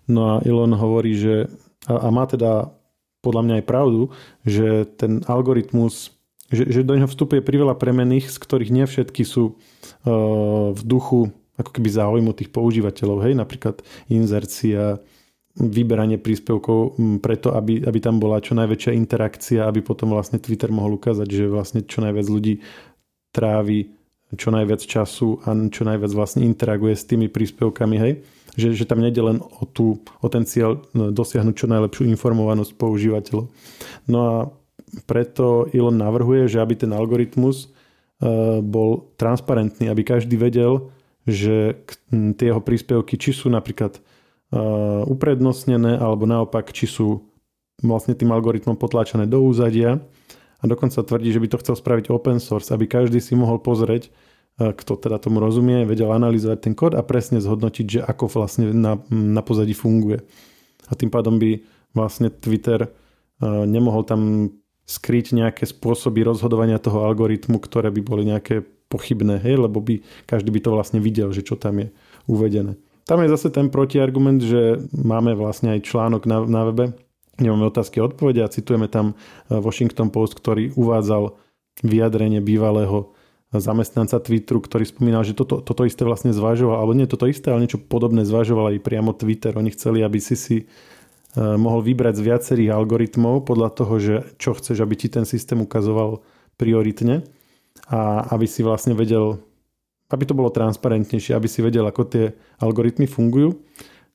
No 0.08 0.40
a 0.40 0.48
Elon 0.48 0.72
hovorí, 0.72 1.12
že 1.20 1.52
a, 1.92 2.08
a 2.08 2.10
má 2.10 2.24
teda 2.24 2.72
podľa 3.20 3.42
mňa 3.44 3.56
aj 3.60 3.66
pravdu, 3.68 4.02
že 4.48 4.88
ten 4.96 5.24
algoritmus, 5.28 6.16
že, 6.52 6.72
že 6.72 6.88
do 6.88 6.96
neho 6.96 7.08
vstupuje 7.08 7.44
priveľa 7.44 7.76
premených, 7.76 8.32
z 8.32 8.38
ktorých 8.40 8.72
nie 8.72 8.86
všetky 8.88 9.24
sú 9.28 9.56
uh, 9.56 10.72
v 10.72 10.82
duchu 10.84 11.36
ako 11.60 11.70
keby 11.70 11.90
záujmu 11.90 12.32
tých 12.34 12.50
používateľov, 12.50 13.30
hej, 13.30 13.34
napríklad 13.38 13.82
inzercia, 14.10 14.98
vyberanie 15.54 16.18
príspevkov 16.18 16.98
preto, 17.22 17.54
aby, 17.54 17.86
aby 17.86 18.00
tam 18.02 18.18
bola 18.18 18.42
čo 18.42 18.58
najväčšia 18.58 18.98
interakcia, 18.98 19.70
aby 19.70 19.86
potom 19.86 20.10
vlastne 20.10 20.42
Twitter 20.42 20.74
mohol 20.74 20.98
ukázať, 20.98 21.30
že 21.30 21.46
vlastne 21.46 21.86
čo 21.86 22.02
najviac 22.02 22.26
ľudí 22.26 22.66
trávi 23.30 23.94
čo 24.34 24.50
najviac 24.50 24.82
času 24.82 25.42
a 25.46 25.54
čo 25.70 25.86
najviac 25.86 26.12
vlastne 26.14 26.42
interaguje 26.46 26.98
s 26.98 27.06
tými 27.06 27.30
príspevkami, 27.30 27.96
hej. 28.02 28.14
Že, 28.54 28.86
že 28.86 28.86
tam 28.86 29.02
nejde 29.02 29.22
len 29.22 29.38
o, 29.42 29.66
tú, 29.66 29.98
o 30.22 30.28
ten 30.30 30.46
cieľ 30.46 30.78
dosiahnuť 30.94 31.56
čo 31.58 31.66
najlepšiu 31.66 32.06
informovanosť 32.14 32.78
používateľov. 32.78 33.50
No 34.06 34.18
a 34.22 34.36
preto 35.10 35.66
Elon 35.74 35.98
navrhuje, 35.98 36.46
že 36.46 36.62
aby 36.62 36.78
ten 36.78 36.94
algoritmus 36.94 37.66
uh, 38.22 38.62
bol 38.62 39.10
transparentný, 39.18 39.90
aby 39.90 40.06
každý 40.06 40.38
vedel, 40.38 40.94
že 41.24 41.80
tie 42.12 42.52
jeho 42.52 42.60
príspevky, 42.60 43.16
či 43.16 43.32
sú 43.32 43.48
napríklad 43.48 44.00
uh, 44.00 45.08
uprednostnené, 45.08 45.96
alebo 45.96 46.28
naopak, 46.28 46.72
či 46.76 46.88
sú 46.88 47.24
vlastne 47.80 48.16
tým 48.16 48.32
algoritmom 48.32 48.76
potláčané 48.76 49.28
do 49.28 49.44
úzadia. 49.44 50.04
A 50.60 50.64
dokonca 50.68 51.04
tvrdí, 51.04 51.32
že 51.32 51.44
by 51.44 51.48
to 51.52 51.60
chcel 51.60 51.76
spraviť 51.76 52.12
open 52.12 52.40
source, 52.40 52.72
aby 52.72 52.88
každý 52.88 53.20
si 53.20 53.36
mohol 53.36 53.60
pozrieť, 53.64 54.12
uh, 54.60 54.76
kto 54.76 55.00
teda 55.00 55.20
tomu 55.20 55.40
rozumie, 55.40 55.88
vedel 55.88 56.12
analyzovať 56.12 56.60
ten 56.60 56.74
kód 56.76 56.96
a 56.96 57.04
presne 57.04 57.40
zhodnotiť, 57.40 57.86
že 57.88 58.00
ako 58.04 58.28
vlastne 58.28 58.76
na, 58.76 59.00
na 59.12 59.42
pozadí 59.44 59.72
funguje. 59.72 60.20
A 60.92 61.00
tým 61.00 61.08
pádom 61.08 61.40
by 61.40 61.64
vlastne 61.96 62.28
Twitter 62.28 62.88
uh, 62.88 63.64
nemohol 63.64 64.04
tam 64.04 64.52
skryť 64.84 65.40
nejaké 65.40 65.64
spôsoby 65.64 66.28
rozhodovania 66.28 66.76
toho 66.76 67.08
algoritmu, 67.08 67.56
ktoré 67.64 67.88
by 67.88 68.02
boli 68.04 68.28
nejaké 68.28 68.68
pochybné, 68.94 69.42
hej, 69.42 69.58
lebo 69.58 69.82
by 69.82 70.06
každý 70.30 70.54
by 70.54 70.62
to 70.62 70.70
vlastne 70.70 71.02
videl, 71.02 71.34
že 71.34 71.42
čo 71.42 71.58
tam 71.58 71.82
je 71.82 71.90
uvedené. 72.30 72.78
Tam 73.04 73.20
je 73.20 73.34
zase 73.34 73.50
ten 73.50 73.68
protiargument, 73.68 74.40
že 74.40 74.86
máme 74.94 75.34
vlastne 75.34 75.76
aj 75.76 75.90
článok 75.90 76.24
na, 76.30 76.46
na 76.46 76.62
webe, 76.70 76.86
nemáme 77.42 77.68
otázky 77.68 78.00
a 78.00 78.08
odpovede 78.08 78.46
a 78.46 78.52
citujeme 78.52 78.88
tam 78.88 79.18
eh, 79.18 79.58
Washington 79.58 80.14
Post, 80.14 80.38
ktorý 80.38 80.72
uvádzal 80.78 81.34
vyjadrenie 81.82 82.40
bývalého 82.40 83.12
zamestnanca 83.54 84.18
Twitteru, 84.18 84.66
ktorý 84.66 84.86
spomínal, 84.86 85.22
že 85.22 85.38
toto, 85.38 85.62
toto 85.62 85.86
isté 85.86 86.02
vlastne 86.02 86.34
zvažoval, 86.34 86.82
alebo 86.82 86.98
nie 86.98 87.06
toto 87.06 87.30
isté, 87.30 87.54
ale 87.54 87.70
niečo 87.70 87.78
podobné 87.78 88.26
zvažoval 88.26 88.74
aj 88.74 88.82
priamo 88.82 89.14
Twitter. 89.14 89.54
Oni 89.54 89.70
chceli, 89.70 90.02
aby 90.02 90.18
si 90.18 90.38
si 90.38 90.58
eh, 90.64 90.68
mohol 91.38 91.84
vybrať 91.84 92.22
z 92.22 92.26
viacerých 92.30 92.70
algoritmov 92.72 93.44
podľa 93.44 93.70
toho, 93.74 93.94
že 94.00 94.16
čo 94.40 94.56
chceš, 94.56 94.80
aby 94.80 94.96
ti 94.96 95.10
ten 95.10 95.26
systém 95.26 95.60
ukazoval 95.60 96.24
prioritne 96.56 97.26
a 97.88 98.28
aby 98.32 98.48
si 98.48 98.64
vlastne 98.64 98.96
vedel, 98.96 99.40
aby 100.12 100.24
to 100.24 100.38
bolo 100.38 100.54
transparentnejšie, 100.54 101.36
aby 101.36 101.48
si 101.50 101.60
vedel, 101.60 101.84
ako 101.84 102.04
tie 102.08 102.26
algoritmy 102.62 103.10
fungujú. 103.10 103.60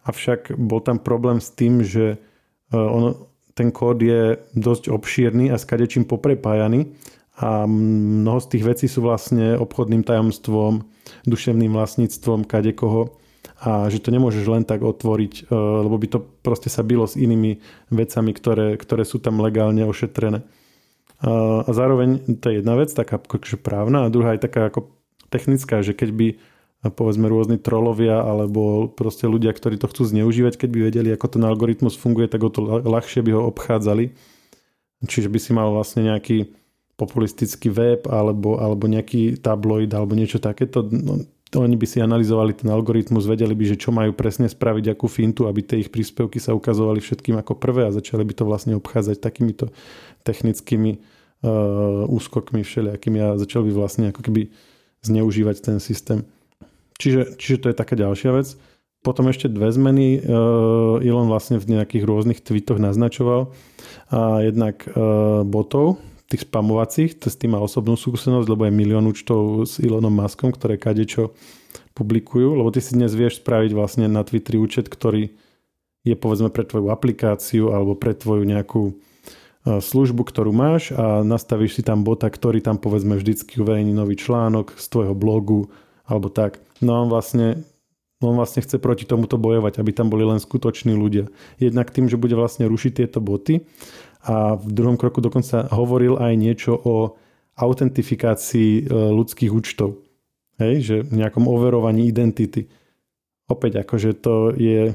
Avšak 0.08 0.56
bol 0.56 0.80
tam 0.80 1.02
problém 1.02 1.42
s 1.42 1.52
tým, 1.52 1.84
že 1.84 2.16
e, 2.16 2.76
on, 2.76 3.28
ten 3.52 3.68
kód 3.74 4.00
je 4.00 4.38
dosť 4.56 4.88
obšírny 4.88 5.50
a 5.52 5.58
s 5.58 5.68
kadečím 5.68 6.06
poprepájaný 6.06 6.94
a 7.38 7.66
mnoho 7.70 8.40
z 8.42 8.46
tých 8.56 8.64
vecí 8.66 8.86
sú 8.90 9.04
vlastne 9.04 9.54
obchodným 9.58 10.02
tajomstvom, 10.02 10.82
duševným 11.22 11.70
vlastníctvom 11.70 12.42
kadekoho 12.42 13.14
a 13.58 13.90
že 13.90 14.02
to 14.02 14.14
nemôžeš 14.14 14.44
len 14.46 14.62
tak 14.62 14.82
otvoriť, 14.86 15.50
e, 15.50 15.54
lebo 15.54 15.98
by 15.98 16.06
to 16.08 16.18
proste 16.42 16.70
sa 16.70 16.86
bylo 16.86 17.06
s 17.06 17.18
inými 17.18 17.58
vecami, 17.90 18.30
ktoré, 18.34 18.78
ktoré 18.78 19.02
sú 19.02 19.18
tam 19.18 19.42
legálne 19.42 19.82
ošetrené. 19.82 20.46
A 21.18 21.66
zároveň 21.66 22.38
to 22.38 22.46
je 22.50 22.62
jedna 22.62 22.78
vec, 22.78 22.94
taká 22.94 23.18
akože 23.18 23.58
právna, 23.58 24.06
a 24.06 24.12
druhá 24.12 24.38
je 24.38 24.44
taká 24.46 24.70
ako 24.70 24.94
technická, 25.34 25.82
že 25.82 25.90
keď 25.90 26.10
by 26.14 26.28
povedzme 26.94 27.26
rôzni 27.26 27.58
trolovia 27.58 28.22
alebo 28.22 28.86
proste 28.86 29.26
ľudia, 29.26 29.50
ktorí 29.50 29.82
to 29.82 29.90
chcú 29.90 30.06
zneužívať, 30.06 30.54
keď 30.54 30.68
by 30.70 30.80
vedeli, 30.86 31.10
ako 31.10 31.26
ten 31.26 31.42
algoritmus 31.42 31.98
funguje, 31.98 32.30
tak 32.30 32.46
o 32.46 32.50
to 32.54 32.62
ľahšie 32.86 33.26
by 33.26 33.34
ho 33.34 33.50
obchádzali. 33.50 34.14
Čiže 35.02 35.26
by 35.26 35.38
si 35.42 35.50
mal 35.50 35.74
vlastne 35.74 36.06
nejaký 36.06 36.54
populistický 36.98 37.70
web 37.70 38.06
alebo, 38.10 38.58
alebo 38.58 38.90
nejaký 38.90 39.38
tabloid 39.38 39.90
alebo 39.94 40.18
niečo 40.18 40.42
takéto. 40.42 40.86
No, 40.86 41.22
oni 41.56 41.80
by 41.80 41.86
si 41.88 42.04
analyzovali 42.04 42.52
ten 42.52 42.68
algoritmus, 42.68 43.24
vedeli 43.24 43.56
by, 43.56 43.64
že 43.72 43.80
čo 43.80 43.88
majú 43.88 44.12
presne 44.12 44.52
spraviť, 44.52 44.92
akú 44.92 45.08
fintu, 45.08 45.48
aby 45.48 45.64
tie 45.64 45.80
ich 45.80 45.88
príspevky 45.88 46.36
sa 46.36 46.52
ukazovali 46.52 47.00
všetkým 47.00 47.40
ako 47.40 47.56
prvé 47.56 47.88
a 47.88 47.94
začali 47.94 48.20
by 48.20 48.34
to 48.36 48.44
vlastne 48.44 48.76
obchádzať 48.76 49.16
takýmito 49.16 49.72
technickými 50.28 51.00
uh, 51.00 52.04
úskokmi 52.04 52.60
všelijakými 52.60 53.18
a 53.24 53.40
začal 53.40 53.64
by 53.64 53.72
vlastne 53.72 54.12
ako 54.12 54.20
keby 54.28 54.52
zneužívať 55.00 55.56
ten 55.64 55.76
systém. 55.80 56.28
Čiže, 57.00 57.40
čiže 57.40 57.56
to 57.64 57.66
je 57.72 57.80
taká 57.80 57.96
ďalšia 57.96 58.30
vec. 58.36 58.52
Potom 59.00 59.30
ešte 59.30 59.48
dve 59.48 59.70
zmeny 59.72 60.18
uh, 60.18 61.00
Elon 61.00 61.30
vlastne 61.30 61.56
v 61.56 61.80
nejakých 61.80 62.04
rôznych 62.04 62.42
tweetoch 62.42 62.82
naznačoval. 62.82 63.54
A 64.12 64.42
jednak 64.44 64.84
uh, 64.90 65.46
botov, 65.48 66.02
tých 66.28 66.44
spamovacích, 66.44 67.16
to 67.16 67.32
s 67.32 67.40
tým 67.40 67.56
má 67.56 67.60
osobnú 67.60 67.96
skúsenosť, 67.96 68.46
lebo 68.52 68.68
je 68.68 68.72
milión 68.72 69.08
účtov 69.08 69.64
s 69.64 69.80
Elonom 69.80 70.12
Muskom, 70.12 70.52
ktoré 70.52 70.76
kadečo 70.76 71.32
publikujú, 71.96 72.52
lebo 72.52 72.68
ty 72.68 72.84
si 72.84 72.92
dnes 72.92 73.16
vieš 73.16 73.40
spraviť 73.40 73.72
vlastne 73.72 74.06
na 74.12 74.20
Twitteri 74.20 74.60
účet, 74.60 74.92
ktorý 74.92 75.32
je 76.04 76.14
povedzme 76.14 76.52
pre 76.52 76.68
tvoju 76.68 76.92
aplikáciu 76.92 77.72
alebo 77.72 77.96
pre 77.96 78.12
tvoju 78.12 78.44
nejakú 78.44 78.96
službu, 79.66 80.24
ktorú 80.24 80.52
máš 80.54 80.94
a 80.96 81.20
nastavíš 81.20 81.80
si 81.80 81.82
tam 81.84 82.04
bota, 82.06 82.28
ktorý 82.30 82.60
tam 82.64 82.80
povedzme 82.80 83.16
vždycky 83.18 83.60
uverejní 83.60 83.92
nový 83.92 84.16
článok 84.16 84.76
z 84.76 84.84
tvojho 84.88 85.12
blogu 85.16 85.68
alebo 86.08 86.32
tak. 86.32 86.62
No 86.80 87.04
on 87.04 87.08
vlastne 87.12 87.64
on 88.18 88.34
vlastne 88.34 88.58
chce 88.66 88.82
proti 88.82 89.06
tomuto 89.06 89.38
bojovať, 89.38 89.78
aby 89.78 89.94
tam 89.94 90.10
boli 90.10 90.26
len 90.26 90.42
skutoční 90.42 90.90
ľudia. 90.90 91.30
Jednak 91.62 91.94
tým, 91.94 92.10
že 92.10 92.18
bude 92.18 92.34
vlastne 92.34 92.66
rušiť 92.66 92.92
tieto 92.98 93.22
boty 93.22 93.62
a 94.24 94.58
v 94.58 94.70
druhom 94.74 94.98
kroku 94.98 95.22
dokonca 95.22 95.70
hovoril 95.70 96.18
aj 96.18 96.32
niečo 96.34 96.74
o 96.74 97.18
autentifikácii 97.58 98.72
e, 98.78 98.82
ľudských 98.90 99.50
účtov. 99.50 99.98
Hej, 100.58 100.74
že 100.82 100.96
v 101.06 101.22
nejakom 101.22 101.46
overovaní 101.46 102.10
identity. 102.10 102.66
Opäť 103.46 103.86
akože 103.86 104.10
to 104.18 104.50
je 104.58 104.94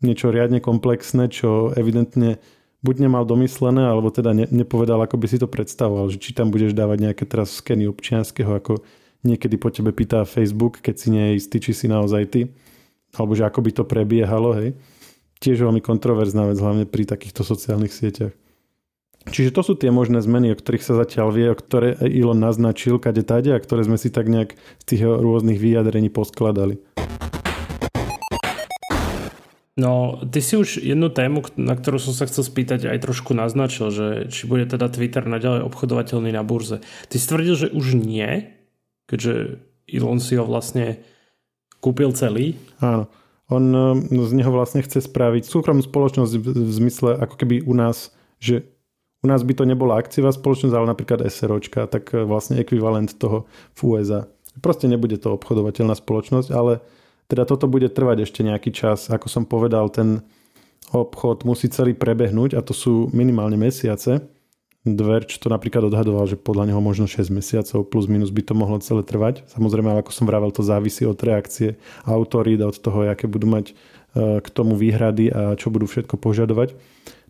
niečo 0.00 0.32
riadne 0.32 0.60
komplexné, 0.60 1.28
čo 1.28 1.72
evidentne 1.76 2.40
buď 2.80 3.08
nemal 3.08 3.24
domyslené, 3.28 3.88
alebo 3.88 4.08
teda 4.12 4.32
ne, 4.36 4.48
nepovedal, 4.48 5.00
ako 5.04 5.16
by 5.20 5.26
si 5.28 5.36
to 5.40 5.48
predstavoval, 5.48 6.08
že 6.12 6.20
či 6.20 6.32
tam 6.36 6.48
budeš 6.48 6.76
dávať 6.76 7.12
nejaké 7.12 7.24
teraz 7.28 7.56
skeny 7.60 7.88
občianského, 7.88 8.48
ako 8.56 8.84
niekedy 9.24 9.56
po 9.58 9.72
tebe 9.72 9.90
pýta 9.90 10.22
Facebook, 10.28 10.78
keď 10.80 10.94
si 10.94 11.08
nie 11.10 11.24
je 11.32 11.36
istý, 11.40 11.56
či 11.58 11.72
si 11.72 11.86
naozaj 11.88 12.22
ty, 12.30 12.40
alebo 13.16 13.32
že 13.34 13.48
ako 13.48 13.60
by 13.64 13.70
to 13.72 13.84
prebiehalo, 13.84 14.54
hej. 14.56 14.76
Tiež 15.36 15.60
veľmi 15.60 15.84
kontroverzná 15.84 16.48
vec, 16.48 16.56
hlavne 16.56 16.88
pri 16.88 17.04
takýchto 17.04 17.44
sociálnych 17.44 17.92
sieťach. 17.92 18.32
Čiže 19.26 19.50
to 19.50 19.62
sú 19.66 19.74
tie 19.74 19.90
možné 19.90 20.22
zmeny, 20.22 20.54
o 20.54 20.58
ktorých 20.58 20.86
sa 20.86 20.94
zatiaľ 21.02 21.34
vie, 21.34 21.46
o 21.50 21.58
ktoré 21.58 21.98
Elon 21.98 22.38
naznačil 22.38 23.02
kade 23.02 23.26
tade 23.26 23.50
a 23.50 23.58
ktoré 23.58 23.82
sme 23.82 23.98
si 23.98 24.14
tak 24.14 24.30
nejak 24.30 24.54
z 24.54 24.84
tých 24.86 25.02
rôznych 25.02 25.58
vyjadrení 25.58 26.14
poskladali. 26.14 26.78
No, 29.76 30.24
ty 30.24 30.40
si 30.40 30.56
už 30.56 30.80
jednu 30.80 31.12
tému, 31.12 31.44
na 31.60 31.76
ktorú 31.76 32.00
som 32.00 32.16
sa 32.16 32.24
chcel 32.24 32.48
spýtať, 32.48 32.88
aj 32.88 33.02
trošku 33.02 33.36
naznačil, 33.36 33.92
že 33.92 34.06
či 34.32 34.48
bude 34.48 34.64
teda 34.64 34.88
Twitter 34.88 35.28
naďalej 35.28 35.68
obchodovateľný 35.68 36.32
na 36.32 36.40
burze. 36.40 36.80
Ty 37.12 37.16
si 37.20 37.28
tvrdil, 37.28 37.54
že 37.60 37.68
už 37.74 37.92
nie, 37.92 38.56
keďže 39.04 39.60
Elon 39.90 40.16
si 40.16 40.38
ho 40.40 40.48
vlastne 40.48 41.04
kúpil 41.84 42.14
celý. 42.16 42.56
Áno. 42.80 43.10
On 43.46 43.62
um, 43.62 44.02
z 44.02 44.32
neho 44.32 44.50
vlastne 44.50 44.82
chce 44.82 45.06
spraviť 45.06 45.46
súkromnú 45.46 45.84
spoločnosť 45.84 46.32
v 46.34 46.70
zmysle 46.72 47.14
ako 47.14 47.34
keby 47.38 47.62
u 47.62 47.76
nás, 47.78 48.10
že 48.42 48.75
u 49.26 49.28
nás 49.28 49.42
by 49.42 49.58
to 49.58 49.66
nebola 49.66 49.98
akciová 49.98 50.30
spoločnosť, 50.30 50.74
ale 50.78 50.86
napríklad 50.86 51.26
SROčka, 51.26 51.90
tak 51.90 52.14
uh, 52.14 52.22
vlastne 52.22 52.62
ekvivalent 52.62 53.18
toho 53.18 53.50
v 53.74 53.80
USA. 53.90 54.30
Proste 54.62 54.86
nebude 54.86 55.18
to 55.18 55.34
obchodovateľná 55.34 55.98
spoločnosť, 55.98 56.54
ale 56.54 56.78
teda 57.26 57.42
toto 57.42 57.66
bude 57.66 57.90
trvať 57.90 58.30
ešte 58.30 58.46
nejaký 58.46 58.70
čas. 58.70 59.10
Ako 59.10 59.26
som 59.26 59.42
povedal, 59.42 59.90
ten 59.90 60.22
obchod 60.94 61.42
musí 61.42 61.66
celý 61.66 61.98
prebehnúť 61.98 62.54
a 62.54 62.62
to 62.62 62.70
sú 62.70 63.10
minimálne 63.10 63.58
mesiace. 63.58 64.22
Dverč 64.86 65.42
to 65.42 65.50
napríklad 65.50 65.90
odhadoval, 65.90 66.30
že 66.30 66.38
podľa 66.38 66.70
neho 66.70 66.78
možno 66.78 67.10
6 67.10 67.26
mesiacov 67.34 67.90
plus 67.90 68.06
minus 68.06 68.30
by 68.30 68.46
to 68.46 68.54
mohlo 68.54 68.78
celé 68.78 69.02
trvať. 69.02 69.42
Samozrejme, 69.50 69.90
ako 69.98 70.14
som 70.14 70.30
vravel, 70.30 70.54
to 70.54 70.62
závisí 70.62 71.02
od 71.02 71.18
reakcie 71.18 71.74
autorít 72.06 72.62
a 72.62 72.70
od 72.70 72.78
toho, 72.78 73.02
aké 73.10 73.26
budú 73.26 73.50
mať 73.50 73.74
e, 73.74 74.38
k 74.38 74.48
tomu 74.54 74.78
výhrady 74.78 75.34
a 75.34 75.58
čo 75.58 75.74
budú 75.74 75.90
všetko 75.90 76.22
požadovať. 76.22 76.78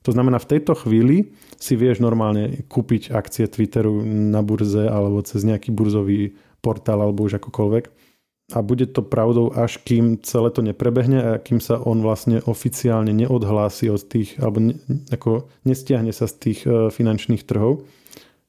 To 0.05 0.11
znamená, 0.13 0.37
v 0.37 0.53
tejto 0.53 0.77
chvíli 0.77 1.33
si 1.57 1.75
vieš 1.75 2.05
normálne 2.05 2.65
kúpiť 2.69 3.13
akcie 3.13 3.49
Twitteru 3.49 4.05
na 4.05 4.41
burze 4.45 4.89
alebo 4.89 5.25
cez 5.25 5.43
nejaký 5.43 5.73
burzový 5.73 6.37
portál 6.61 7.01
alebo 7.01 7.25
už 7.25 7.41
akokoľvek 7.41 8.07
a 8.55 8.63
bude 8.63 8.87
to 8.87 9.03
pravdou, 9.03 9.51
až 9.51 9.83
kým 9.83 10.23
celé 10.23 10.55
to 10.55 10.63
neprebehne 10.63 11.19
a 11.19 11.33
kým 11.43 11.59
sa 11.59 11.83
on 11.83 11.99
vlastne 11.99 12.39
oficiálne 12.47 13.11
neodhlási 13.11 13.91
od 13.91 14.07
tých, 14.07 14.39
alebo 14.39 14.71
ne, 14.71 14.79
ako 15.11 15.51
nestiahne 15.67 16.15
sa 16.15 16.31
z 16.31 16.35
tých 16.39 16.61
e, 16.63 16.95
finančných 16.95 17.43
trhov, 17.43 17.83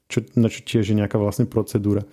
čo, 0.06 0.22
na 0.38 0.54
čo 0.54 0.62
tiež 0.62 0.94
je 0.94 1.00
nejaká 1.02 1.18
vlastne 1.18 1.50
procedúra. 1.50 2.06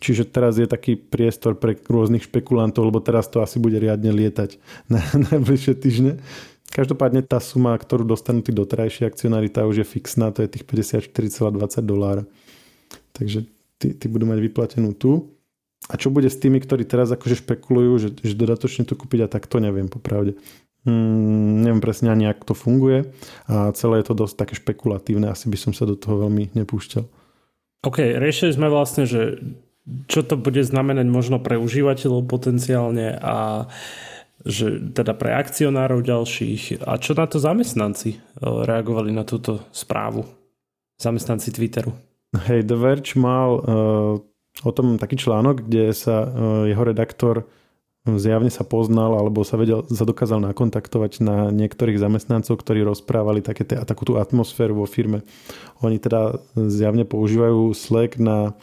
Čiže 0.00 0.30
teraz 0.30 0.56
je 0.56 0.64
taký 0.64 0.96
priestor 0.96 1.60
pre 1.60 1.76
rôznych 1.76 2.24
špekulantov, 2.24 2.88
lebo 2.88 3.04
teraz 3.04 3.28
to 3.28 3.44
asi 3.44 3.60
bude 3.60 3.76
riadne 3.76 4.08
lietať 4.08 4.56
na 4.92 5.04
najbližšie 5.28 5.74
týždne. 5.76 6.24
Každopádne 6.68 7.24
tá 7.24 7.40
suma, 7.40 7.74
ktorú 7.74 8.04
dostanú 8.04 8.44
tí 8.44 8.52
doterajší 8.52 9.08
akcionári, 9.08 9.48
tá 9.48 9.64
už 9.64 9.82
je 9.82 9.86
fixná, 9.88 10.30
to 10.30 10.44
je 10.44 10.52
tých 10.52 10.64
54,20 10.68 11.80
dolára. 11.82 12.24
Takže 13.16 13.48
tí, 13.80 13.96
tí 13.96 14.06
budú 14.06 14.28
mať 14.28 14.38
vyplatenú 14.38 14.92
tu. 14.94 15.32
A 15.88 15.96
čo 15.96 16.12
bude 16.12 16.28
s 16.28 16.36
tými, 16.36 16.60
ktorí 16.60 16.84
teraz 16.84 17.08
akože 17.08 17.40
špekulujú, 17.40 17.92
že, 17.96 18.08
že 18.20 18.34
dodatočne 18.36 18.84
to 18.84 18.92
kúpiť 18.92 19.24
a 19.24 19.28
tak 19.30 19.48
to 19.48 19.62
neviem 19.62 19.88
popravde. 19.88 20.36
Hmm, 20.86 21.64
neviem 21.64 21.82
presne 21.82 22.12
ani, 22.12 22.30
ako 22.30 22.52
to 22.52 22.54
funguje 22.54 22.98
a 23.50 23.74
celé 23.74 24.00
je 24.00 24.06
to 24.08 24.14
dosť 24.14 24.34
také 24.38 24.54
špekulatívne, 24.54 25.26
asi 25.26 25.50
by 25.50 25.58
som 25.58 25.72
sa 25.74 25.84
do 25.84 25.98
toho 25.98 26.28
veľmi 26.28 26.54
nepúšťal. 26.54 27.04
OK, 27.82 27.98
riešili 28.18 28.54
sme 28.54 28.70
vlastne, 28.70 29.02
že 29.06 29.42
čo 30.06 30.20
to 30.22 30.36
bude 30.36 30.60
znamenať 30.60 31.06
možno 31.08 31.36
pre 31.40 31.56
užívateľov 31.56 32.28
potenciálne 32.28 33.16
a 33.18 33.66
že 34.46 34.78
teda 34.94 35.18
pre 35.18 35.34
akcionárov 35.34 36.04
ďalších 36.06 36.86
a 36.86 36.94
čo 36.98 37.14
na 37.18 37.26
to 37.26 37.42
zamestnanci 37.42 38.10
eh, 38.14 38.20
reagovali 38.42 39.10
na 39.10 39.26
túto 39.26 39.64
správu 39.74 40.26
zamestnanci 40.98 41.54
Twitteru. 41.54 41.94
Hej, 42.34 42.66
The 42.68 42.76
Verge 42.76 43.16
mal 43.16 43.50
uh, 43.56 43.62
o 44.66 44.70
tom 44.74 44.98
taký 44.98 45.16
článok, 45.16 45.64
kde 45.70 45.94
sa 45.94 46.26
e, 46.26 46.28
jeho 46.74 46.82
redaktor 46.82 47.46
zjavne 48.02 48.48
sa 48.48 48.64
poznal 48.64 49.14
alebo 49.14 49.44
sa, 49.44 49.60
vedel, 49.60 49.84
sa 49.86 50.08
dokázal 50.08 50.40
nakontaktovať 50.40 51.20
na 51.20 51.52
niektorých 51.52 52.00
zamestnancov, 52.00 52.56
ktorí 52.56 52.80
rozprávali 52.82 53.44
také, 53.44 53.68
takú 53.68 54.08
tú 54.08 54.16
atmosféru 54.16 54.80
vo 54.80 54.86
firme. 54.88 55.22
Oni 55.84 56.00
teda 56.00 56.40
zjavne 56.56 57.04
používajú 57.04 57.76
Slack 57.76 58.16
na 58.16 58.56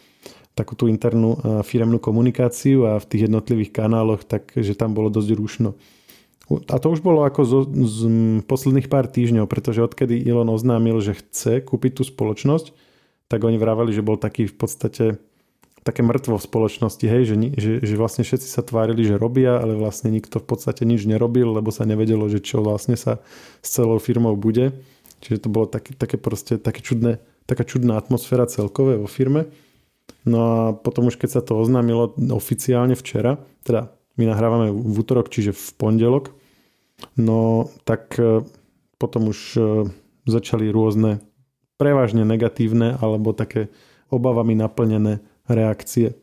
takú 0.55 0.73
tú 0.73 0.87
internú 0.87 1.35
e, 1.35 1.37
firemnú 1.61 1.99
komunikáciu 1.99 2.87
a 2.87 2.91
v 2.97 3.05
tých 3.05 3.27
jednotlivých 3.27 3.75
kanáloch, 3.75 4.23
takže 4.23 4.73
tam 4.73 4.95
bolo 4.95 5.11
dosť 5.11 5.29
rušno. 5.35 5.69
A 6.69 6.77
to 6.77 6.93
už 6.93 7.01
bolo 7.01 7.25
ako 7.25 7.41
zo, 7.43 7.59
z 7.65 7.99
posledných 8.45 8.87
pár 8.87 9.09
týždňov, 9.09 9.49
pretože 9.49 9.81
odkedy 9.81 10.23
Elon 10.23 10.47
oznámil, 10.53 11.01
že 11.01 11.17
chce 11.17 11.59
kúpiť 11.65 11.99
tú 11.99 12.03
spoločnosť, 12.05 12.71
tak 13.27 13.41
oni 13.41 13.57
vravali, 13.57 13.89
že 13.89 14.05
bol 14.05 14.15
taký 14.15 14.45
v 14.45 14.55
podstate 14.55 15.05
také 15.85 16.01
mŕtvo 16.01 16.41
v 16.41 16.47
spoločnosti, 16.49 17.05
hej, 17.05 17.23
že, 17.29 17.35
že, 17.57 17.71
že 17.85 17.93
vlastne 17.93 18.25
všetci 18.25 18.49
sa 18.49 18.65
tvárili, 18.65 19.05
že 19.05 19.21
robia, 19.21 19.61
ale 19.61 19.77
vlastne 19.77 20.09
nikto 20.09 20.41
v 20.41 20.49
podstate 20.49 20.81
nič 20.81 21.05
nerobil, 21.05 21.53
lebo 21.53 21.69
sa 21.69 21.85
nevedelo, 21.85 22.25
že 22.25 22.41
čo 22.41 22.65
vlastne 22.65 22.97
sa 22.97 23.21
s 23.61 23.69
celou 23.77 24.01
firmou 24.01 24.33
bude. 24.33 24.73
Čiže 25.21 25.45
to 25.45 25.49
bolo 25.53 25.69
také, 25.69 25.93
také 25.93 26.17
proste, 26.17 26.57
také 26.57 26.81
čudné, 26.81 27.21
taká 27.45 27.61
čudná 27.65 28.01
atmosféra 28.01 28.49
celkové 28.49 28.97
vo 28.97 29.05
firme. 29.05 29.45
No 30.25 30.37
a 30.41 30.57
potom 30.73 31.13
už 31.13 31.21
keď 31.21 31.29
sa 31.37 31.41
to 31.45 31.57
oznámilo 31.61 32.17
oficiálne 32.33 32.97
včera, 32.97 33.37
teda 33.61 33.93
my 34.17 34.25
nahrávame 34.25 34.73
v 34.73 34.95
útorok, 34.95 35.29
čiže 35.29 35.53
v 35.53 35.67
pondelok, 35.77 36.33
no 37.19 37.69
tak 37.85 38.17
e, 38.17 38.41
potom 38.97 39.29
už 39.29 39.39
e, 39.53 39.59
začali 40.25 40.71
rôzne 40.73 41.21
prevažne 41.77 42.23
negatívne 42.23 42.97
alebo 42.97 43.35
také 43.35 43.69
obavami 44.09 44.55
naplnené 44.55 45.21
reakcie, 45.45 46.15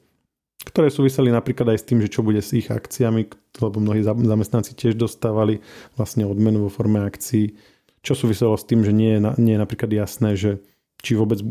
ktoré 0.66 0.88
súviseli 0.88 1.31
napríklad 1.31 1.75
aj 1.75 1.79
s 1.83 1.87
tým, 1.87 1.99
že 2.01 2.11
čo 2.11 2.25
bude 2.25 2.40
s 2.40 2.55
ich 2.55 2.71
akciami, 2.71 3.29
lebo 3.61 3.77
mnohí 3.83 4.03
zamestnanci 4.03 4.79
tiež 4.79 4.95
dostávali 4.97 5.61
vlastne 5.99 6.25
odmenu 6.25 6.66
vo 6.66 6.71
forme 6.73 7.03
akcií, 7.03 7.59
čo 8.03 8.18
súviselo 8.18 8.59
s 8.59 8.66
tým, 8.66 8.83
že 8.83 8.90
nie 8.95 9.18
je, 9.18 9.21
nie 9.38 9.55
je 9.55 9.62
napríklad 9.62 9.90
jasné, 9.90 10.35
že 10.35 10.62
či 11.03 11.19
vôbec 11.19 11.43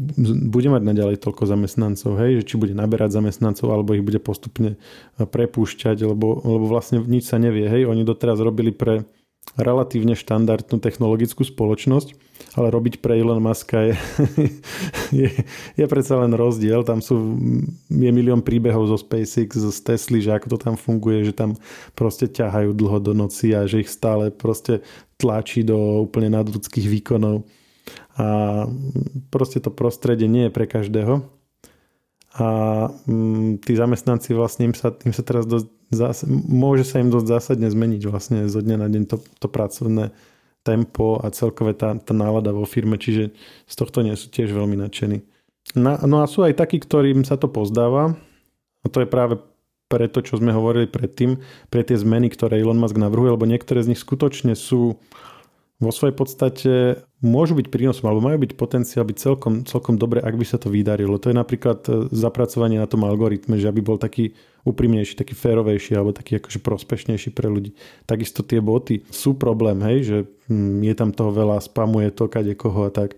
bude 0.47 0.69
mať 0.71 0.79
naďalej 0.79 1.19
toľko 1.19 1.43
zamestnancov, 1.43 2.15
hej, 2.23 2.39
že 2.39 2.47
či 2.47 2.55
bude 2.55 2.71
naberať 2.71 3.19
zamestnancov, 3.19 3.67
alebo 3.67 3.91
ich 3.91 4.01
bude 4.03 4.23
postupne 4.23 4.79
prepúšťať, 5.19 6.07
lebo, 6.07 6.39
lebo 6.39 6.65
vlastne 6.71 7.03
nič 7.03 7.27
sa 7.27 7.35
nevie. 7.35 7.67
Hej, 7.67 7.83
oni 7.83 8.07
doteraz 8.07 8.39
robili 8.39 8.71
pre 8.71 9.03
relatívne 9.59 10.15
štandardnú 10.15 10.79
technologickú 10.79 11.43
spoločnosť, 11.43 12.15
ale 12.55 12.71
robiť 12.71 13.03
pre 13.03 13.19
Elon 13.19 13.43
Muska 13.43 13.91
je, 13.91 13.93
je, 15.19 15.29
je 15.75 15.85
predsa 15.91 16.23
len 16.23 16.31
rozdiel. 16.31 16.87
Tam 16.87 17.03
sú, 17.03 17.35
je 17.91 18.11
milión 18.15 18.39
príbehov 18.39 18.87
zo 18.87 18.95
SpaceX, 18.95 19.59
zo 19.59 19.71
Tesly, 19.71 20.23
že 20.23 20.31
ako 20.31 20.55
to 20.55 20.57
tam 20.71 20.75
funguje, 20.79 21.27
že 21.27 21.33
tam 21.35 21.59
proste 21.91 22.31
ťahajú 22.31 22.71
dlho 22.71 22.99
do 23.03 23.11
noci 23.11 23.51
a 23.51 23.67
že 23.67 23.83
ich 23.83 23.91
stále 23.91 24.31
proste 24.31 24.79
tlačí 25.19 25.67
do 25.67 26.07
úplne 26.07 26.31
nadľudských 26.31 26.87
výkonov. 26.87 27.43
A 28.19 28.25
proste 29.31 29.63
to 29.63 29.71
prostredie 29.71 30.27
nie 30.27 30.47
je 30.47 30.55
pre 30.55 30.67
každého. 30.67 31.25
A 32.31 32.47
mm, 33.07 33.59
tí 33.63 33.75
zamestnanci 33.75 34.31
vlastne 34.31 34.71
im 34.71 34.75
sa, 34.75 34.95
im 35.03 35.11
sa 35.11 35.23
teraz 35.23 35.43
dosť 35.43 35.67
zás, 35.91 36.23
môže 36.27 36.87
sa 36.87 37.03
im 37.03 37.11
dosť 37.11 37.27
zásadne 37.27 37.67
zmeniť 37.67 38.01
vlastne 38.07 38.47
zo 38.47 38.63
dňa 38.63 38.77
na 38.79 38.87
deň 38.87 39.03
to, 39.11 39.19
to 39.19 39.47
pracovné 39.51 40.15
tempo 40.63 41.19
a 41.19 41.27
celkové 41.33 41.75
tá, 41.75 41.97
tá 41.99 42.13
nálada 42.15 42.55
vo 42.55 42.63
firme, 42.63 42.95
čiže 42.95 43.35
z 43.67 43.75
tohto 43.75 43.99
nie 44.05 44.15
sú 44.15 44.31
tiež 44.31 44.55
veľmi 44.55 44.79
nadšení. 44.79 45.19
No, 45.75 45.99
no 46.07 46.23
a 46.23 46.31
sú 46.31 46.47
aj 46.47 46.57
takí, 46.57 46.79
ktorým 46.79 47.27
sa 47.27 47.35
to 47.35 47.51
pozdáva 47.51 48.15
a 48.81 48.87
to 48.87 49.03
je 49.03 49.09
práve 49.09 49.43
pre 49.91 50.07
to, 50.07 50.23
čo 50.23 50.39
sme 50.39 50.55
hovorili 50.55 50.87
predtým, 50.87 51.43
pre 51.67 51.83
tie 51.83 51.99
zmeny, 51.99 52.31
ktoré 52.31 52.63
Elon 52.63 52.79
Musk 52.79 52.95
navrhuje, 52.95 53.35
lebo 53.35 53.43
niektoré 53.43 53.83
z 53.83 53.91
nich 53.91 53.99
skutočne 53.99 54.55
sú 54.55 54.95
vo 55.81 55.89
svojej 55.89 56.13
podstate 56.13 56.71
môžu 57.25 57.57
byť 57.57 57.73
prínosom 57.73 58.05
alebo 58.05 58.21
majú 58.21 58.37
byť 58.45 58.53
potenciál 58.53 59.01
byť 59.01 59.17
celkom, 59.17 59.53
celkom 59.65 59.97
dobre, 59.97 60.21
ak 60.21 60.37
by 60.37 60.45
sa 60.45 60.61
to 60.61 60.69
vydarilo. 60.69 61.17
To 61.17 61.33
je 61.33 61.35
napríklad 61.35 61.81
e, 61.89 61.91
zapracovanie 62.13 62.77
na 62.77 62.85
tom 62.85 63.01
algoritme, 63.01 63.57
že 63.57 63.65
aby 63.65 63.81
bol 63.81 63.97
taký 63.97 64.37
úprimnejší, 64.61 65.17
taký 65.17 65.33
férovejší 65.33 65.97
alebo 65.97 66.13
taký 66.13 66.37
akože 66.37 66.61
prospešnejší 66.61 67.33
pre 67.33 67.49
ľudí. 67.49 67.73
Takisto 68.05 68.45
tie 68.45 68.61
boty 68.61 69.01
sú 69.09 69.33
problém, 69.33 69.81
hej, 69.81 69.97
že 70.05 70.17
hm, 70.53 70.85
je 70.85 70.93
tam 70.93 71.09
toho 71.09 71.33
veľa, 71.33 71.57
spamuje 71.65 72.13
to 72.13 72.29
kade 72.29 72.53
koho 72.53 72.85
a 72.85 72.93
tak. 72.93 73.17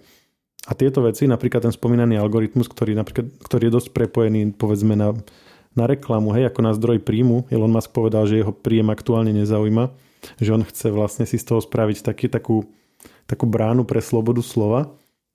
A 0.64 0.72
tieto 0.72 1.04
veci, 1.04 1.28
napríklad 1.28 1.68
ten 1.68 1.76
spomínaný 1.76 2.16
algoritmus, 2.16 2.72
ktorý, 2.72 2.96
napríklad, 2.96 3.28
ktorý 3.44 3.68
je 3.68 3.76
dosť 3.76 3.90
prepojený 3.92 4.56
povedzme 4.56 4.96
na, 4.96 5.12
na 5.76 5.84
reklamu, 5.84 6.32
hej, 6.32 6.48
ako 6.48 6.60
na 6.64 6.72
zdroj 6.72 7.04
príjmu. 7.04 7.52
Elon 7.52 7.76
Musk 7.76 7.92
povedal, 7.92 8.24
že 8.24 8.40
jeho 8.40 8.56
príjem 8.56 8.88
aktuálne 8.88 9.36
nezaujíma 9.36 10.13
že 10.40 10.54
on 10.54 10.64
chce 10.64 10.92
vlastne 10.94 11.26
si 11.28 11.40
z 11.40 11.46
toho 11.46 11.60
spraviť 11.60 12.04
taký, 12.04 12.28
takú, 12.30 12.68
takú 13.28 13.46
bránu 13.48 13.84
pre 13.84 14.00
slobodu 14.00 14.42
slova. 14.42 14.94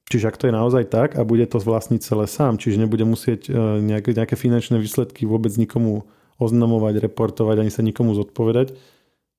Čiže 0.09 0.29
ak 0.33 0.39
to 0.41 0.49
je 0.49 0.57
naozaj 0.57 0.85
tak 0.89 1.21
a 1.21 1.23
bude 1.25 1.45
to 1.45 1.61
vlastniť 1.61 2.01
celé 2.01 2.25
sám, 2.25 2.57
čiže 2.57 2.81
nebude 2.81 3.05
musieť 3.05 3.49
e, 3.49 3.53
nejaké, 3.85 4.17
nejaké 4.17 4.41
finančné 4.41 4.81
výsledky 4.81 5.29
vôbec 5.29 5.53
nikomu 5.61 6.09
oznamovať, 6.41 7.05
reportovať, 7.05 7.61
ani 7.61 7.73
sa 7.73 7.85
nikomu 7.85 8.17
zodpovedať, 8.17 8.73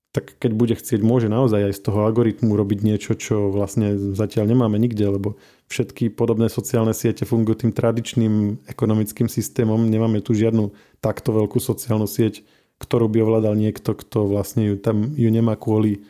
tak 0.09 0.41
keď 0.41 0.51
bude 0.57 0.73
chcieť, 0.73 1.05
môže 1.05 1.29
naozaj 1.29 1.69
aj 1.69 1.73
z 1.77 1.81
toho 1.85 2.01
algoritmu 2.09 2.57
robiť 2.57 2.79
niečo, 2.81 3.13
čo 3.13 3.53
vlastne 3.53 3.93
zatiaľ 4.17 4.49
nemáme 4.49 4.81
nikde, 4.81 5.05
lebo 5.05 5.37
všetky 5.69 6.09
podobné 6.09 6.49
sociálne 6.49 6.97
siete 6.97 7.29
fungujú 7.29 7.65
tým 7.65 7.71
tradičným 7.73 8.65
ekonomickým 8.65 9.29
systémom. 9.29 9.85
Nemáme 9.85 10.25
tu 10.25 10.33
žiadnu 10.33 10.73
takto 10.97 11.29
veľkú 11.29 11.61
sociálnu 11.61 12.09
sieť, 12.09 12.41
ktorú 12.79 13.11
by 13.11 13.19
ovládal 13.21 13.55
niekto, 13.59 13.93
kto 13.93 14.25
vlastne 14.25 14.71
ju 14.71 14.75
tam 14.79 15.11
ju 15.13 15.29
nemá 15.29 15.59
kvôli, 15.59 16.03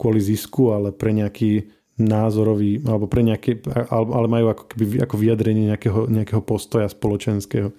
kvôli 0.00 0.20
zisku, 0.24 0.72
ale 0.72 0.90
pre 0.90 1.12
nejaký 1.12 1.68
názorový, 1.94 2.82
alebo 2.82 3.06
pre 3.06 3.22
nejaké, 3.22 3.62
ale 3.92 4.26
majú 4.26 4.50
ako, 4.50 4.64
keby, 4.66 4.84
ako 5.06 5.14
vyjadrenie 5.14 5.70
nejakého, 5.70 6.10
nejakého 6.10 6.42
postoja 6.42 6.90
spoločenského. 6.90 7.70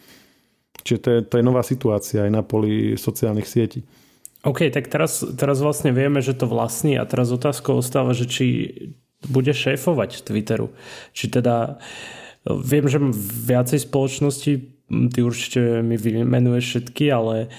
Čiže 0.85 0.99
to 1.01 1.09
je, 1.11 1.19
to 1.25 1.33
je 1.41 1.43
nová 1.43 1.65
situácia 1.65 2.23
aj 2.23 2.31
na 2.31 2.39
poli 2.45 2.95
sociálnych 2.95 3.49
sietí. 3.49 3.83
OK, 4.45 4.69
tak 4.69 4.87
teraz, 4.87 5.25
teraz 5.35 5.57
vlastne 5.57 5.89
vieme, 5.89 6.21
že 6.21 6.37
to 6.37 6.45
vlastní 6.45 6.95
a 6.95 7.03
teraz 7.03 7.33
otázka 7.33 7.73
ostáva, 7.73 8.13
že 8.13 8.29
či 8.29 8.45
bude 9.25 9.49
šéfovať 9.49 10.21
Twitteru. 10.21 10.69
Či 11.17 11.33
teda 11.33 11.81
viem, 12.45 12.85
že 12.85 13.01
viacej 13.49 13.89
spoločnosti, 13.89 14.53
ty 14.85 15.19
určite 15.25 15.81
mi 15.81 15.97
vymenuješ 15.97 16.65
všetky, 16.69 17.05
ale 17.09 17.49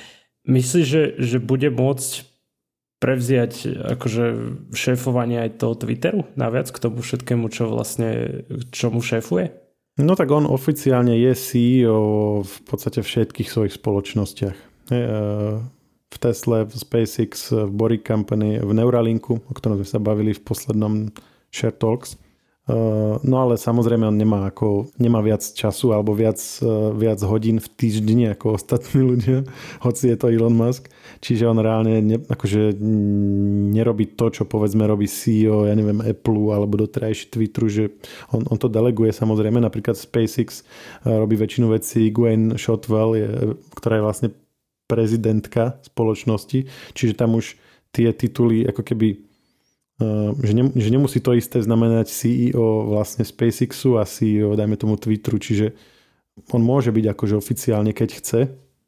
Myslíš, 0.47 0.87
že, 0.87 1.03
že 1.19 1.39
bude 1.43 1.69
môcť 1.75 2.27
prevziať 2.97 3.77
akože 3.99 4.25
šéfovanie 4.73 5.45
aj 5.45 5.61
toho 5.61 5.77
Twitteru 5.77 6.25
naviac 6.39 6.73
k 6.73 6.81
tomu 6.81 7.05
všetkému, 7.05 7.53
čo 7.53 7.69
vlastne, 7.69 8.43
čomu 8.73 9.05
šéfuje? 9.05 9.53
No 10.01 10.17
tak 10.17 10.29
on 10.33 10.49
oficiálne 10.49 11.17
je 11.17 11.33
CEO 11.33 12.01
v 12.45 12.57
podstate 12.69 13.01
všetkých 13.01 13.49
svojich 13.49 13.75
spoločnostiach. 13.81 14.57
E, 14.93 15.01
v 16.07 16.17
Tesle, 16.21 16.69
v 16.69 16.75
SpaceX, 16.77 17.53
v 17.53 17.73
Boring 17.73 18.05
Company, 18.05 18.61
v 18.61 18.73
Neuralinku, 18.77 19.41
o 19.41 19.53
ktorom 19.57 19.81
sme 19.81 19.89
sa 19.89 20.01
bavili 20.01 20.37
v 20.37 20.45
poslednom 20.45 21.09
Share 21.49 21.73
Talks. 21.73 22.21
Eh, 22.67 23.15
no 23.23 23.37
ale 23.39 23.55
samozrejme 23.55 24.11
on 24.11 24.19
nemá, 24.19 24.51
ako, 24.51 24.91
nemá 24.99 25.23
viac 25.23 25.39
času 25.39 25.95
alebo 25.95 26.19
viac, 26.19 26.43
eh, 26.59 26.67
viac 26.99 27.23
hodín 27.23 27.63
v 27.63 27.69
týždni 27.71 28.35
ako 28.35 28.59
ostatní 28.59 29.07
ľudia, 29.07 29.47
hoci 29.87 30.11
je 30.11 30.17
to 30.19 30.27
Elon 30.35 30.51
Musk. 30.51 30.91
Čiže 31.23 31.47
on 31.47 31.63
reálne 31.63 32.03
ne, 32.03 32.19
akože 32.19 32.75
nerobí 33.71 34.19
to, 34.19 34.35
čo 34.35 34.51
povedzme 34.51 34.83
robí 34.83 35.07
CEO, 35.07 35.71
ja 35.71 35.79
neviem, 35.79 36.03
Apple 36.03 36.51
alebo 36.51 36.83
doterajší 36.83 37.31
Twitteru, 37.31 37.71
že 37.71 37.85
on, 38.35 38.43
on 38.51 38.59
to 38.59 38.67
deleguje 38.67 39.15
samozrejme. 39.15 39.63
Napríklad 39.63 39.95
SpaceX 39.95 40.67
eh, 41.07 41.15
robí 41.15 41.39
väčšinu 41.39 41.71
vecí, 41.71 42.11
Gwen 42.11 42.59
Shotwell, 42.59 43.15
je, 43.15 43.31
ktorá 43.79 44.03
je 44.03 44.07
vlastne 44.11 44.29
prezidentka 44.91 45.79
spoločnosti, 45.87 46.67
čiže 46.99 47.15
tam 47.15 47.39
už 47.39 47.55
tie 47.95 48.11
tituly 48.11 48.67
ako 48.67 48.83
keby 48.83 49.26
že, 50.43 50.53
ne, 50.53 50.69
že 50.77 50.89
nemusí 50.93 51.25
to 51.25 51.33
isté 51.33 51.65
znamenať 51.65 52.13
CEO 52.13 52.93
vlastne 52.93 53.25
SpaceXu 53.25 53.97
a 53.97 54.05
CEO, 54.05 54.53
dajme 54.53 54.77
tomu 54.77 55.01
Twitteru, 55.01 55.41
čiže 55.41 55.73
on 56.53 56.61
môže 56.61 56.93
byť 56.93 57.05
akože 57.17 57.35
oficiálne, 57.37 57.97
keď 57.97 58.09
chce, 58.21 58.41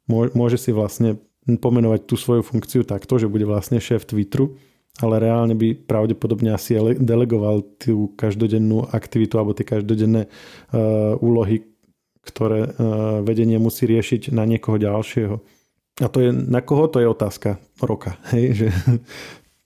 môže 0.09 0.57
si 0.61 0.69
vlastne 0.69 1.17
pomenovať 1.49 2.05
tú 2.05 2.13
svoju 2.13 2.45
funkciu 2.45 2.85
takto, 2.85 3.17
že 3.17 3.31
bude 3.31 3.49
vlastne 3.49 3.81
šéf 3.81 4.05
Twitteru, 4.05 4.53
ale 5.01 5.17
reálne 5.17 5.57
by 5.57 5.73
pravdepodobne 5.87 6.53
asi 6.53 6.77
delegoval 6.99 7.65
tú 7.81 8.13
každodennú 8.13 8.93
aktivitu 8.93 9.39
alebo 9.41 9.57
tie 9.57 9.65
každodenné 9.65 10.27
uh, 10.29 11.15
úlohy, 11.23 11.65
ktoré 12.21 12.69
uh, 12.69 12.73
vedenie 13.25 13.57
musí 13.57 13.89
riešiť 13.89 14.29
na 14.35 14.45
niekoho 14.45 14.77
ďalšieho. 14.77 15.41
A 15.99 16.07
to 16.07 16.23
je, 16.23 16.29
na 16.31 16.63
koho 16.63 16.87
to 16.87 17.03
je 17.03 17.07
otázka 17.11 17.59
roka. 17.81 18.15
Hej? 18.31 18.45
Že 18.59 18.67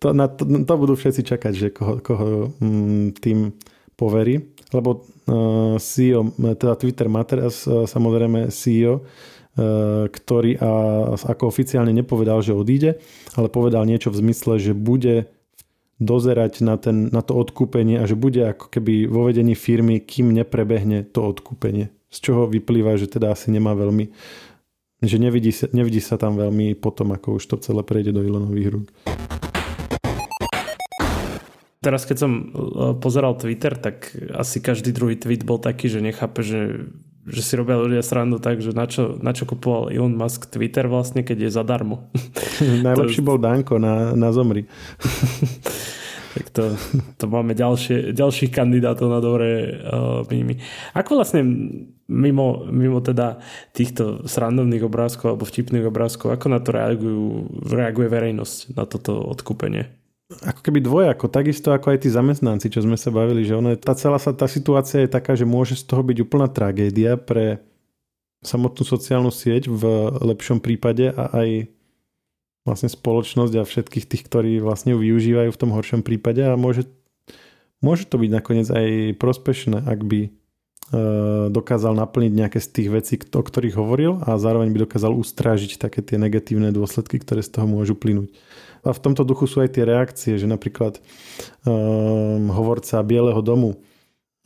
to, 0.04 0.12
na 0.12 0.28
to, 0.28 0.44
to 0.44 0.74
budú 0.76 1.00
všetci 1.00 1.24
čakať, 1.24 1.54
že 1.56 1.68
koho, 1.72 2.04
koho 2.04 2.28
mm, 2.60 3.24
tým 3.24 3.56
poverí. 3.96 4.52
Lebo 4.76 5.00
uh, 5.00 5.80
CEO, 5.80 6.36
teda 6.36 6.76
Twitter 6.76 7.08
má 7.08 7.24
teraz 7.24 7.64
uh, 7.64 7.88
samozrejme 7.88 8.52
CEO, 8.52 9.00
uh, 9.00 10.12
ktorý 10.12 10.60
a, 10.60 10.72
ako 11.16 11.48
oficiálne 11.48 11.96
nepovedal, 11.96 12.44
že 12.44 12.52
odíde, 12.52 13.00
ale 13.40 13.48
povedal 13.48 13.88
niečo 13.88 14.12
v 14.12 14.20
zmysle, 14.28 14.60
že 14.60 14.76
bude 14.76 15.32
dozerať 16.04 16.66
na, 16.66 16.76
ten, 16.76 17.08
na 17.14 17.24
to 17.24 17.38
odkúpenie 17.38 18.02
a 18.02 18.10
že 18.10 18.20
bude 18.20 18.44
ako 18.44 18.68
keby 18.68 19.08
vo 19.08 19.30
vedení 19.30 19.56
firmy, 19.56 20.04
kým 20.04 20.36
neprebehne 20.36 21.08
to 21.08 21.24
odkúpenie. 21.24 21.94
Z 22.12 22.30
čoho 22.30 22.50
vyplýva, 22.52 23.00
že 23.00 23.08
teda 23.08 23.32
asi 23.32 23.56
nemá 23.56 23.72
veľmi 23.72 24.12
že 25.04 25.20
nevidí 25.20 25.52
sa, 25.52 25.68
nevidí 25.76 26.00
sa 26.00 26.16
tam 26.16 26.40
veľmi 26.40 26.80
potom, 26.80 27.12
ako 27.12 27.36
už 27.36 27.44
to 27.44 27.56
celé 27.60 27.84
prejde 27.84 28.16
do 28.16 28.24
Ilonových 28.24 28.72
rúk 28.72 28.88
teraz 31.84 32.08
keď 32.08 32.18
som 32.18 32.32
e, 32.32 32.44
pozeral 32.98 33.36
Twitter, 33.36 33.76
tak 33.76 34.16
asi 34.32 34.64
každý 34.64 34.96
druhý 34.96 35.20
tweet 35.20 35.44
bol 35.44 35.60
taký, 35.60 35.92
že 35.92 36.00
nechápe, 36.00 36.40
že, 36.40 36.88
že 37.28 37.42
si 37.44 37.54
robia 37.60 37.76
ľudia 37.76 38.00
srandu 38.00 38.40
tak, 38.40 38.64
že 38.64 38.72
na 38.72 38.88
čo, 38.88 39.20
na 39.20 39.36
čo 39.36 39.44
kupoval 39.44 39.92
Elon 39.92 40.16
Musk 40.16 40.48
Twitter 40.48 40.88
vlastne, 40.88 41.28
keď 41.28 41.46
je 41.46 41.50
zadarmo. 41.52 42.08
Najlepší 42.88 43.20
to... 43.20 43.28
bol 43.28 43.38
Danko 43.38 43.76
na, 43.84 44.16
na 44.16 44.32
Zomri. 44.32 44.64
tak 46.34 46.50
to, 46.50 46.74
to 47.20 47.26
máme 47.30 47.54
ďalšie, 47.54 48.16
ďalších 48.16 48.50
kandidátov 48.50 49.06
na 49.06 49.22
dobré 49.22 49.70
uh, 49.70 50.26
mými. 50.26 50.58
Ako 50.98 51.22
vlastne 51.22 51.46
mimo, 52.10 52.66
mimo 52.74 53.00
teda 53.06 53.38
týchto 53.78 54.26
srandovných 54.26 54.82
obrázkov 54.82 55.36
alebo 55.36 55.46
vtipných 55.46 55.86
obrázkov, 55.86 56.34
ako 56.34 56.46
na 56.50 56.58
to 56.58 56.74
reagujú, 56.74 57.24
reaguje 57.70 58.08
verejnosť 58.10 58.74
na 58.74 58.84
toto 58.90 59.22
odkúpenie? 59.22 60.03
Ako 60.42 60.62
keby 60.66 60.80
dvojako, 60.82 61.30
takisto 61.30 61.70
ako 61.70 61.94
aj 61.94 62.08
tí 62.08 62.10
zamestnanci, 62.10 62.72
čo 62.74 62.82
sme 62.82 62.98
sa 62.98 63.14
bavili, 63.14 63.46
že 63.46 63.54
ono, 63.54 63.78
tá 63.78 63.94
celá 63.94 64.18
sa, 64.18 64.34
tá 64.34 64.50
situácia 64.50 65.06
je 65.06 65.12
taká, 65.12 65.38
že 65.38 65.46
môže 65.46 65.78
z 65.78 65.86
toho 65.86 66.02
byť 66.02 66.18
úplná 66.24 66.50
tragédia 66.50 67.20
pre 67.20 67.62
samotnú 68.44 68.84
sociálnu 68.84 69.32
sieť 69.32 69.72
v 69.72 69.84
lepšom 70.20 70.60
prípade 70.60 71.10
a 71.16 71.32
aj 71.32 71.72
vlastne 72.64 72.92
spoločnosť 72.92 73.54
a 73.60 73.68
všetkých 73.68 74.06
tých, 74.08 74.24
ktorí 74.28 74.52
vlastne 74.64 74.96
ju 74.96 75.00
využívajú 75.04 75.50
v 75.52 75.60
tom 75.60 75.72
horšom 75.76 76.02
prípade 76.04 76.44
a 76.44 76.56
môže, 76.56 76.88
môže 77.84 78.08
to 78.08 78.16
byť 78.20 78.30
nakoniec 78.32 78.68
aj 78.72 79.20
prospešné, 79.20 79.84
ak 79.84 80.00
by 80.04 80.22
e, 80.24 80.30
dokázal 81.52 81.92
naplniť 81.92 82.32
nejaké 82.32 82.60
z 82.64 82.68
tých 82.72 82.90
vecí, 82.92 83.16
o 83.20 83.44
ktorých 83.44 83.76
hovoril 83.76 84.24
a 84.24 84.40
zároveň 84.40 84.72
by 84.72 84.88
dokázal 84.88 85.12
ustrážiť 85.12 85.80
také 85.80 86.00
tie 86.00 86.16
negatívne 86.16 86.72
dôsledky, 86.72 87.20
ktoré 87.20 87.44
z 87.44 87.52
toho 87.52 87.68
môžu 87.68 88.00
plynúť. 88.00 88.32
A 88.84 88.92
v 88.92 89.00
tomto 89.00 89.24
duchu 89.24 89.48
sú 89.48 89.64
aj 89.64 89.80
tie 89.80 89.88
reakcie, 89.88 90.36
že 90.36 90.44
napríklad 90.44 91.00
um, 91.64 92.52
hovorca 92.52 93.00
Bieleho 93.00 93.40
domu 93.40 93.80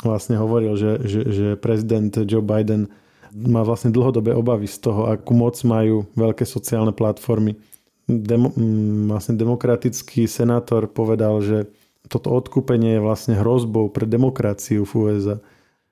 vlastne 0.05 0.37
hovoril, 0.37 0.77
že, 0.77 0.91
že, 1.09 1.21
že 1.25 1.47
prezident 1.57 2.13
Joe 2.13 2.45
Biden 2.45 2.89
má 3.33 3.65
vlastne 3.65 3.89
dlhodobé 3.89 4.33
obavy 4.33 4.69
z 4.69 4.77
toho, 4.87 5.09
akú 5.09 5.33
moc 5.33 5.57
majú 5.65 6.05
veľké 6.13 6.45
sociálne 6.45 6.93
platformy. 6.93 7.57
Demo, 8.07 8.53
vlastne 9.09 9.35
demokratický 9.35 10.29
senátor 10.29 10.87
povedal, 10.87 11.43
že 11.43 11.57
toto 12.07 12.31
odkúpenie 12.31 12.97
je 12.97 13.03
vlastne 13.03 13.35
hrozbou 13.35 13.91
pre 13.91 14.07
demokraciu 14.07 14.87
v 14.87 14.91
USA. 14.95 15.37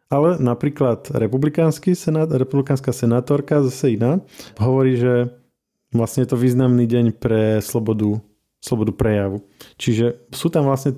Ale 0.07 0.39
napríklad 0.39 1.11
republikánsky 1.11 1.91
senát, 1.91 2.31
republikánska 2.31 2.95
senátorka, 2.95 3.65
zase 3.67 3.99
iná, 3.99 4.23
hovorí, 4.55 4.95
že 4.95 5.33
vlastne 5.91 6.23
je 6.23 6.29
to 6.31 6.37
významný 6.39 6.87
deň 6.87 7.05
pre 7.19 7.59
slobodu 7.59 8.23
slobodu 8.65 8.89
prejavu. 8.97 9.45
Čiže 9.77 10.33
sú 10.33 10.49
tam 10.49 10.65
vlastne 10.65 10.97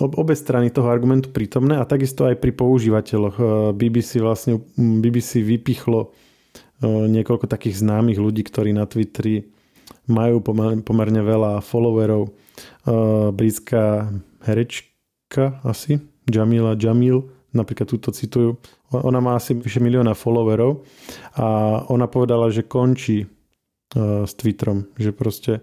obe 0.00 0.32
strany 0.32 0.70
toho 0.72 0.88
argumentu 0.88 1.34
prítomné 1.34 1.76
a 1.76 1.84
takisto 1.84 2.24
aj 2.24 2.40
pri 2.40 2.54
používateľoch. 2.54 3.36
E, 3.36 3.44
BBC 3.76 4.22
vlastne 4.24 4.62
BBC 4.78 5.44
vypichlo 5.44 6.08
e, 6.08 6.08
niekoľko 6.86 7.50
takých 7.50 7.82
známych 7.82 8.16
ľudí, 8.16 8.46
ktorí 8.46 8.72
na 8.72 8.88
Twitteri 8.88 9.52
majú 10.08 10.40
pomerne 10.80 11.20
veľa 11.20 11.60
followerov. 11.60 12.22
E, 12.24 12.30
britská 13.34 14.08
herečka 14.48 15.60
asi, 15.66 16.00
Jamila, 16.24 16.78
Jamil, 16.78 17.28
napríklad 17.52 17.90
túto 17.90 18.14
citujú, 18.16 18.56
ona 18.92 19.20
má 19.20 19.36
asi 19.36 19.52
vyše 19.52 19.80
milióna 19.80 20.16
followerov 20.16 20.84
a 21.36 21.80
ona 21.92 22.08
povedala, 22.08 22.48
že 22.48 22.64
končí 22.64 23.28
s 24.00 24.32
Twitterom, 24.40 24.88
že 24.96 25.12
proste 25.12 25.60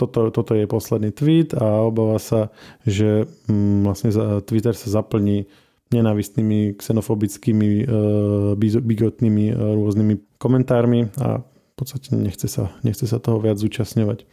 toto, 0.00 0.32
toto 0.32 0.56
je 0.56 0.64
posledný 0.64 1.12
tweet 1.12 1.52
a 1.52 1.84
obáva 1.84 2.16
sa, 2.16 2.48
že 2.88 3.28
um, 3.52 3.84
vlastne 3.84 4.08
Twitter 4.48 4.72
sa 4.72 4.88
zaplní 4.88 5.44
nenávistnými, 5.92 6.80
xenofobickými, 6.80 7.68
uh, 7.84 8.56
bigotnými 8.56 9.44
uh, 9.52 9.76
rôznymi 9.76 10.40
komentármi 10.40 11.12
a 11.20 11.44
v 11.44 11.74
podstate 11.76 12.16
nechce 12.16 12.48
sa, 12.48 12.72
nechce 12.80 13.04
sa 13.04 13.20
toho 13.20 13.36
viac 13.36 13.60
zúčastňovať. 13.60 14.24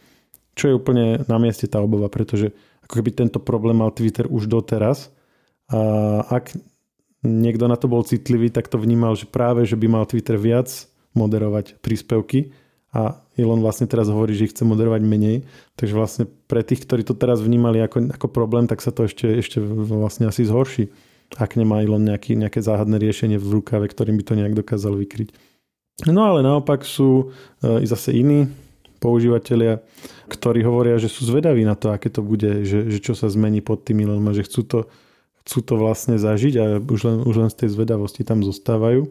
Čo 0.56 0.64
je 0.72 0.78
úplne 0.78 1.28
na 1.28 1.36
mieste 1.36 1.68
tá 1.68 1.84
obava, 1.84 2.08
pretože 2.08 2.56
ako 2.88 3.04
keby 3.04 3.10
tento 3.12 3.38
problém 3.44 3.76
mal 3.76 3.92
Twitter 3.92 4.24
už 4.24 4.48
doteraz 4.48 5.12
a 5.68 6.24
ak 6.24 6.56
niekto 7.22 7.68
na 7.68 7.76
to 7.76 7.90
bol 7.90 8.00
citlivý, 8.00 8.48
tak 8.48 8.72
to 8.72 8.80
vnímal, 8.80 9.12
že 9.12 9.28
práve, 9.28 9.68
že 9.68 9.76
by 9.76 9.86
mal 9.90 10.04
Twitter 10.08 10.40
viac 10.40 10.88
moderovať 11.12 11.76
príspevky 11.82 12.54
a 12.94 13.20
Elon 13.36 13.60
vlastne 13.60 13.84
teraz 13.84 14.08
hovorí, 14.08 14.32
že 14.32 14.48
ich 14.48 14.52
chce 14.56 14.64
moderovať 14.64 15.04
menej, 15.04 15.44
takže 15.76 15.94
vlastne 15.94 16.24
pre 16.48 16.64
tých, 16.64 16.88
ktorí 16.88 17.04
to 17.04 17.12
teraz 17.12 17.44
vnímali 17.44 17.84
ako, 17.84 18.16
ako 18.16 18.26
problém, 18.32 18.64
tak 18.64 18.80
sa 18.80 18.90
to 18.90 19.04
ešte, 19.04 19.28
ešte 19.28 19.60
vlastne 19.60 20.26
asi 20.26 20.48
zhorší 20.48 20.88
ak 21.36 21.60
nemá 21.60 21.84
Elon 21.84 22.00
nejaký, 22.00 22.40
nejaké 22.40 22.64
záhadné 22.64 22.96
riešenie 22.96 23.36
v 23.36 23.60
rukave, 23.60 23.84
ktorým 23.92 24.16
by 24.16 24.24
to 24.24 24.38
nejak 24.38 24.54
dokázal 24.56 24.96
vykryť. 24.96 25.36
No 26.08 26.24
ale 26.24 26.40
naopak 26.40 26.86
sú 26.86 27.34
e, 27.60 27.84
zase 27.84 28.16
iní 28.16 28.48
používateľia, 29.02 29.82
ktorí 30.30 30.64
hovoria, 30.64 30.96
že 30.96 31.10
sú 31.10 31.26
zvedaví 31.28 31.66
na 31.66 31.74
to, 31.74 31.92
aké 31.92 32.08
to 32.08 32.24
bude, 32.24 32.64
že, 32.64 32.88
že 32.88 32.98
čo 33.02 33.12
sa 33.12 33.28
zmení 33.28 33.60
pod 33.60 33.84
tým 33.84 34.06
Elonom, 34.06 34.32
že 34.32 34.46
chcú 34.46 34.62
to, 34.64 34.78
chcú 35.44 35.58
to 35.66 35.74
vlastne 35.76 36.16
zažiť 36.16 36.54
a 36.56 36.64
už 36.80 37.00
len, 37.04 37.16
už 37.26 37.36
len 37.44 37.50
z 37.50 37.66
tej 37.66 37.68
zvedavosti 37.76 38.22
tam 38.22 38.46
zostávajú. 38.46 39.10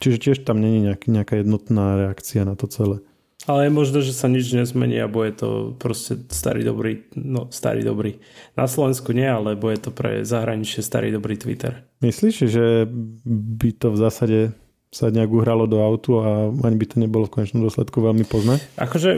Čiže 0.00 0.18
tiež 0.18 0.38
tam 0.42 0.58
není 0.58 0.82
nejaký, 0.88 1.14
nejaká 1.14 1.34
jednotná 1.44 2.08
reakcia 2.08 2.42
na 2.42 2.58
to 2.58 2.66
celé. 2.66 3.04
Ale 3.42 3.66
je 3.66 3.72
možné, 3.74 3.98
že 4.06 4.14
sa 4.14 4.30
nič 4.30 4.54
nezmení 4.54 5.02
a 5.02 5.10
bude 5.10 5.34
to 5.34 5.74
proste 5.74 6.30
starý 6.30 6.62
dobrý, 6.62 7.10
no 7.18 7.50
starý 7.50 7.82
dobrý. 7.82 8.22
Na 8.54 8.70
Slovensku 8.70 9.10
nie, 9.10 9.26
ale 9.26 9.58
bude 9.58 9.82
to 9.82 9.90
pre 9.90 10.22
zahraničie 10.22 10.78
starý 10.78 11.10
dobrý 11.10 11.34
Twitter. 11.34 11.82
Myslíš, 12.06 12.46
že 12.46 12.86
by 13.26 13.68
to 13.74 13.90
v 13.90 13.98
zásade 13.98 14.38
sa 14.92 15.10
nejak 15.10 15.32
uhralo 15.32 15.66
do 15.66 15.82
autu 15.82 16.22
a 16.22 16.52
ani 16.52 16.76
by 16.76 16.86
to 16.86 16.96
nebolo 17.02 17.26
v 17.26 17.34
konečnom 17.40 17.64
dôsledku 17.66 17.98
veľmi 17.98 18.28
poznať? 18.28 18.62
Akože 18.78 19.10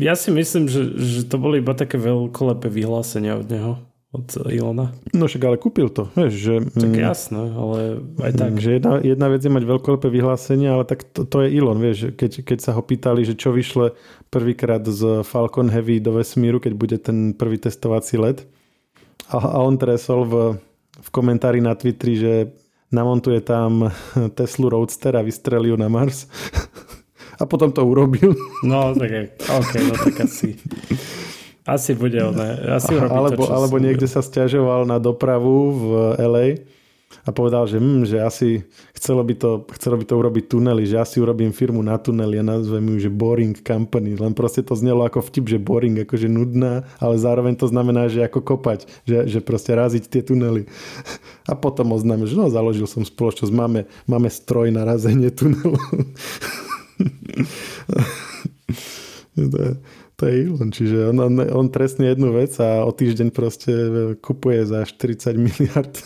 ja 0.00 0.14
si 0.16 0.30
myslím, 0.32 0.70
že, 0.70 0.96
že 0.96 1.20
to 1.28 1.36
boli 1.36 1.60
iba 1.60 1.76
také 1.76 2.00
veľkolepé 2.00 2.72
vyhlásenia 2.72 3.36
od 3.36 3.46
neho 3.50 3.72
od 4.14 4.26
Ilona. 4.46 4.94
No 5.10 5.26
však 5.26 5.42
ale 5.42 5.56
kúpil 5.58 5.90
to, 5.90 6.06
vieš, 6.14 6.34
že... 6.38 6.54
Tak 6.70 6.90
mm, 6.94 7.02
jasné, 7.02 7.42
ale 7.50 7.78
aj 8.22 8.32
tak. 8.38 8.52
Že 8.62 8.70
jedna, 8.78 8.92
jedna 9.02 9.26
vec 9.26 9.42
je 9.42 9.50
mať 9.50 9.64
veľkolepé 9.66 10.06
vyhlásenie, 10.06 10.70
ale 10.70 10.86
tak 10.86 11.02
to, 11.10 11.26
to 11.26 11.42
je 11.42 11.50
Elon, 11.50 11.82
vieš, 11.82 12.14
keď, 12.14 12.46
keď 12.46 12.58
sa 12.62 12.70
ho 12.78 12.82
pýtali, 12.86 13.26
že 13.26 13.34
čo 13.34 13.50
vyšle 13.50 13.98
prvýkrát 14.30 14.86
z 14.86 15.26
Falcon 15.26 15.66
Heavy 15.66 15.98
do 15.98 16.14
vesmíru, 16.14 16.62
keď 16.62 16.72
bude 16.78 16.96
ten 17.02 17.34
prvý 17.34 17.58
testovací 17.58 18.14
let. 18.14 18.46
A, 19.26 19.42
a 19.42 19.58
on 19.58 19.74
tresol 19.74 20.22
v, 20.24 20.34
v 21.02 21.08
komentári 21.10 21.58
na 21.58 21.74
Twitteri, 21.74 22.14
že 22.14 22.32
namontuje 22.94 23.42
tam 23.42 23.90
Teslu 24.38 24.70
Roadster 24.70 25.18
a 25.18 25.26
vystrelí 25.26 25.74
ju 25.74 25.76
na 25.76 25.90
Mars. 25.90 26.30
a 27.40 27.42
potom 27.50 27.74
to 27.74 27.82
urobil. 27.82 28.38
No, 28.62 28.94
tak 28.94 29.34
ok, 29.42 29.72
no 29.90 29.94
tak 29.98 30.22
asi. 30.22 30.54
Asi 31.64 31.96
bude 31.96 32.20
oné. 32.20 32.60
Asi 32.76 32.92
alebo, 32.92 33.40
to, 33.40 33.48
alebo 33.48 33.80
niekde 33.80 34.04
sa 34.04 34.20
stiažoval 34.20 34.84
na 34.84 35.00
dopravu 35.00 35.72
v 35.72 35.84
LA 36.20 36.46
a 37.24 37.32
povedal, 37.32 37.64
že, 37.64 37.80
hm, 37.80 38.04
že 38.04 38.20
asi 38.20 38.68
chcelo 38.92 39.24
by, 39.24 39.34
to, 39.38 39.50
chcelo 39.72 39.96
by 39.96 40.04
to 40.04 40.14
urobiť 40.18 40.44
tunely, 40.44 40.84
že 40.84 41.00
asi 41.00 41.24
urobím 41.24 41.56
firmu 41.56 41.80
na 41.80 41.96
tunely 41.96 42.36
a 42.36 42.44
nazvem 42.44 42.84
ju, 42.92 43.08
že 43.08 43.10
Boring 43.12 43.56
Company. 43.56 44.18
Len 44.18 44.36
proste 44.36 44.60
to 44.60 44.76
znelo 44.76 45.08
ako 45.08 45.24
vtip, 45.24 45.48
že 45.48 45.62
boring, 45.62 45.96
akože 46.04 46.28
nudná, 46.28 46.84
ale 47.00 47.16
zároveň 47.16 47.56
to 47.56 47.64
znamená, 47.64 48.12
že 48.12 48.28
ako 48.28 48.44
kopať, 48.44 48.84
že, 49.08 49.24
že 49.24 49.40
proste 49.40 49.72
raziť 49.72 50.04
tie 50.10 50.20
tunely. 50.20 50.68
A 51.50 51.56
potom 51.56 51.96
oznámil, 51.96 52.28
že 52.28 52.36
no, 52.36 52.52
založil 52.52 52.84
som 52.84 53.04
spoločnosť, 53.04 53.52
máme, 53.52 53.88
máme 54.04 54.28
stroj 54.28 54.68
na 54.68 54.84
razenie 54.84 55.32
tunelu. 55.32 55.80
to 60.14 60.30
je, 60.30 60.46
Elon, 60.46 60.70
čiže 60.70 61.10
on, 61.10 61.18
on, 61.20 61.34
on 61.42 61.66
trestne 61.74 62.14
jednu 62.14 62.30
vec 62.30 62.54
a 62.62 62.86
o 62.86 62.94
týždeň 62.94 63.34
proste 63.34 63.72
kupuje 64.22 64.62
za 64.62 64.86
40 64.86 65.34
miliard. 65.34 65.90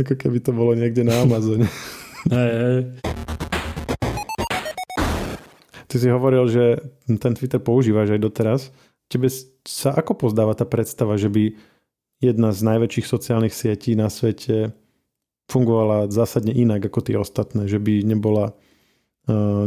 Ako 0.00 0.14
keby 0.14 0.38
to 0.44 0.52
bolo 0.52 0.76
niekde 0.76 1.06
na 1.06 1.24
Amazone. 1.24 1.64
Hej, 2.28 2.52
hej. 2.52 2.80
Ty 5.88 5.96
si 5.96 6.12
hovoril, 6.12 6.44
že 6.52 6.84
ten 7.08 7.32
Twitter 7.32 7.64
používaš 7.64 8.12
aj 8.12 8.20
doteraz. 8.20 8.60
Tebe 9.08 9.32
sa 9.64 9.96
ako 9.96 10.28
pozdáva 10.28 10.52
tá 10.52 10.68
predstava, 10.68 11.16
že 11.16 11.32
by 11.32 11.56
jedna 12.20 12.52
z 12.52 12.60
najväčších 12.60 13.08
sociálnych 13.08 13.56
sietí 13.56 13.96
na 13.96 14.12
svete 14.12 14.76
fungovala 15.48 16.12
zásadne 16.12 16.52
inak 16.52 16.92
ako 16.92 17.00
tie 17.00 17.16
ostatné, 17.16 17.64
že 17.64 17.80
by 17.80 18.04
nebola 18.04 18.52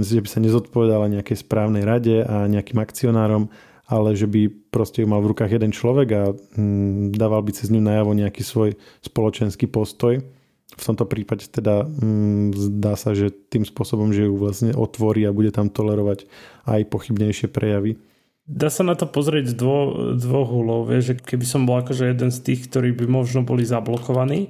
že 0.02 0.22
by 0.26 0.30
sa 0.30 0.42
nezodpovedala 0.42 1.06
nejakej 1.14 1.46
správnej 1.46 1.86
rade 1.86 2.26
a 2.26 2.50
nejakým 2.50 2.82
akcionárom, 2.82 3.54
ale 3.86 4.18
že 4.18 4.26
by 4.26 4.50
proste 4.72 5.04
ju 5.04 5.08
mal 5.08 5.22
v 5.22 5.36
rukách 5.36 5.52
jeden 5.52 5.76
človek 5.76 6.08
a 6.16 6.24
mm, 6.34 7.14
dával 7.14 7.46
by 7.46 7.52
cez 7.54 7.70
ňu 7.70 7.84
najavo 7.84 8.16
nejaký 8.16 8.42
svoj 8.42 8.80
spoločenský 9.04 9.68
postoj. 9.68 10.24
V 10.72 10.84
tomto 10.88 11.04
prípade 11.04 11.52
teda 11.52 11.84
mm, 11.84 12.56
zdá 12.56 12.96
sa, 12.96 13.12
že 13.12 13.30
tým 13.30 13.68
spôsobom, 13.68 14.16
že 14.16 14.26
ju 14.26 14.40
vlastne 14.40 14.72
otvorí 14.72 15.28
a 15.28 15.36
bude 15.36 15.52
tam 15.52 15.68
tolerovať 15.68 16.26
aj 16.66 16.82
pochybnejšie 16.88 17.52
prejavy. 17.52 18.00
Dá 18.48 18.74
sa 18.74 18.82
na 18.82 18.98
to 18.98 19.06
pozrieť 19.06 19.54
z 19.54 19.56
dvo, 19.60 19.78
dvoch 20.18 20.50
úlov, 20.50 20.90
že 20.98 21.14
keby 21.14 21.46
som 21.46 21.68
bol 21.68 21.84
akože 21.84 22.10
jeden 22.10 22.34
z 22.34 22.40
tých, 22.42 22.72
ktorí 22.72 22.96
by 22.96 23.06
možno 23.06 23.46
boli 23.46 23.62
zablokovaní, 23.68 24.50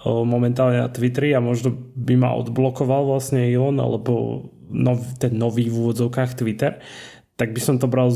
momentálne 0.00 0.80
na 0.80 0.88
Twitteri 0.88 1.36
a 1.36 1.44
možno 1.44 1.76
by 1.76 2.14
ma 2.16 2.32
odblokoval 2.32 3.04
vlastne 3.04 3.44
Elon 3.44 3.76
alebo 3.76 4.44
nov, 4.72 5.04
ten 5.20 5.36
nový 5.36 5.68
v 5.68 5.76
úvodzovkách 5.84 6.40
Twitter, 6.40 6.80
tak 7.36 7.52
by 7.52 7.60
som 7.60 7.76
to 7.76 7.88
bral, 7.88 8.08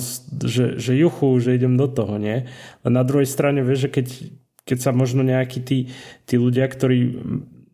že, 0.44 0.80
že 0.80 0.92
juchu, 0.96 1.36
že 1.40 1.56
idem 1.56 1.76
do 1.76 1.88
toho, 1.88 2.16
nie? 2.16 2.48
A 2.84 2.86
na 2.88 3.04
druhej 3.04 3.28
strane, 3.28 3.60
vieš, 3.60 3.88
že 3.88 3.90
keď, 3.92 4.06
keď 4.64 4.78
sa 4.80 4.90
možno 4.92 5.20
nejakí 5.24 5.60
tí, 5.60 5.92
tí 6.24 6.34
ľudia, 6.40 6.68
ktorí 6.68 7.20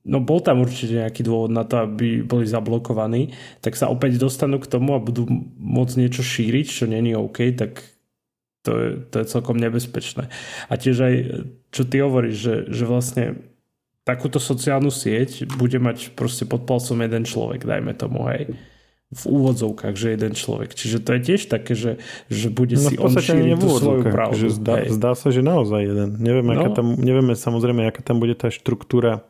no 0.03 0.19
bol 0.19 0.43
tam 0.43 0.63
určite 0.67 0.99
nejaký 0.99 1.23
dôvod 1.23 1.55
na 1.55 1.63
to, 1.63 1.87
aby 1.87 2.27
boli 2.27 2.47
zablokovaní, 2.47 3.35
tak 3.63 3.79
sa 3.79 3.87
opäť 3.87 4.19
dostanú 4.19 4.59
k 4.59 4.71
tomu 4.71 4.99
a 4.99 5.03
budú 5.03 5.31
môcť 5.59 5.95
niečo 5.99 6.27
šíriť, 6.27 6.67
čo 6.67 6.85
není 6.91 7.15
OK, 7.15 7.55
tak 7.55 7.87
to 8.63 8.73
je, 8.79 8.89
to 9.11 9.23
je 9.23 9.27
celkom 9.31 9.59
nebezpečné. 9.59 10.31
A 10.71 10.73
tiež 10.75 10.97
aj, 11.03 11.15
čo 11.75 11.83
ty 11.87 12.03
hovoríš, 12.03 12.37
že, 12.39 12.55
že 12.71 12.85
vlastne 12.87 13.52
takúto 14.03 14.43
sociálnu 14.43 14.91
sieť 14.91 15.47
bude 15.59 15.79
mať 15.79 16.15
proste 16.19 16.43
pod 16.47 16.67
palcom 16.67 16.99
jeden 16.99 17.23
človek, 17.23 17.63
dajme 17.63 17.95
tomu, 17.95 18.27
hej 18.31 18.55
v 19.13 19.25
úvodzovkách, 19.29 19.93
že 19.93 20.17
jeden 20.17 20.33
človek. 20.33 20.73
Čiže 20.73 21.05
to 21.05 21.11
je 21.13 21.21
tiež 21.21 21.53
také, 21.53 21.77
že, 21.77 22.01
že 22.33 22.49
bude 22.49 22.81
no, 22.81 22.89
si 22.89 22.97
on 22.97 23.13
šíriť 23.13 23.61
tú 23.61 23.69
svoju 23.69 24.03
pravdu. 24.09 24.49
Zdá, 24.49 24.89
zdá 24.89 25.13
sa, 25.13 25.29
že 25.29 25.45
naozaj 25.45 25.85
jeden. 25.85 26.09
Nevieme, 26.17 26.57
no. 26.57 26.73
tam, 26.73 26.97
nevieme 26.97 27.37
samozrejme, 27.37 27.93
aká 27.93 28.01
tam 28.01 28.25
bude 28.25 28.33
tá 28.33 28.49
štruktúra 28.49 29.29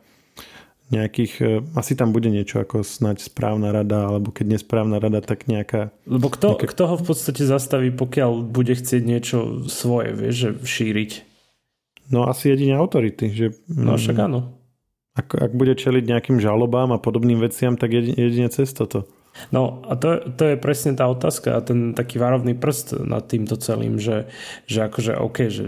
nejakých, 0.87 1.33
e, 1.43 1.47
asi 1.75 1.99
tam 1.99 2.15
bude 2.15 2.31
niečo 2.31 2.63
ako 2.63 2.79
snať 2.79 3.27
správna 3.27 3.75
rada, 3.75 4.07
alebo 4.07 4.31
keď 4.31 4.55
nesprávna 4.55 5.03
rada, 5.03 5.19
tak 5.19 5.51
nejaká... 5.51 5.91
Lebo 6.07 6.31
kto, 6.31 6.55
nejaká... 6.55 6.67
kto 6.71 6.83
ho 6.87 6.95
v 6.95 7.03
podstate 7.03 7.43
zastaví, 7.43 7.91
pokiaľ 7.91 8.39
bude 8.39 8.71
chcieť 8.79 9.03
niečo 9.03 9.67
svoje, 9.67 10.15
vieš, 10.15 10.35
že 10.35 10.49
šíriť? 10.63 11.11
No 12.07 12.27
asi 12.27 12.55
jedine 12.55 12.79
autority. 12.79 13.31
Že, 13.35 13.47
no 13.67 13.99
však 13.99 14.15
áno. 14.15 14.62
Ak, 15.13 15.37
ak 15.37 15.53
bude 15.53 15.77
čeliť 15.77 16.09
nejakým 16.09 16.37
žalobám 16.41 16.89
a 16.89 17.01
podobným 17.01 17.37
veciam, 17.37 17.77
tak 17.77 17.93
jedine, 17.93 18.49
cez 18.49 18.73
toto. 18.73 19.05
No 19.49 19.81
a 19.85 19.97
to, 19.97 20.21
to 20.33 20.53
je 20.53 20.57
presne 20.57 20.93
tá 20.93 21.09
otázka 21.09 21.57
a 21.57 21.65
ten 21.65 21.97
taký 21.97 22.21
varovný 22.21 22.53
prst 22.53 23.01
nad 23.01 23.25
týmto 23.25 23.57
celým, 23.57 23.97
že, 23.97 24.29
že 24.69 24.85
akože 24.85 25.17
OK, 25.17 25.49
že, 25.49 25.65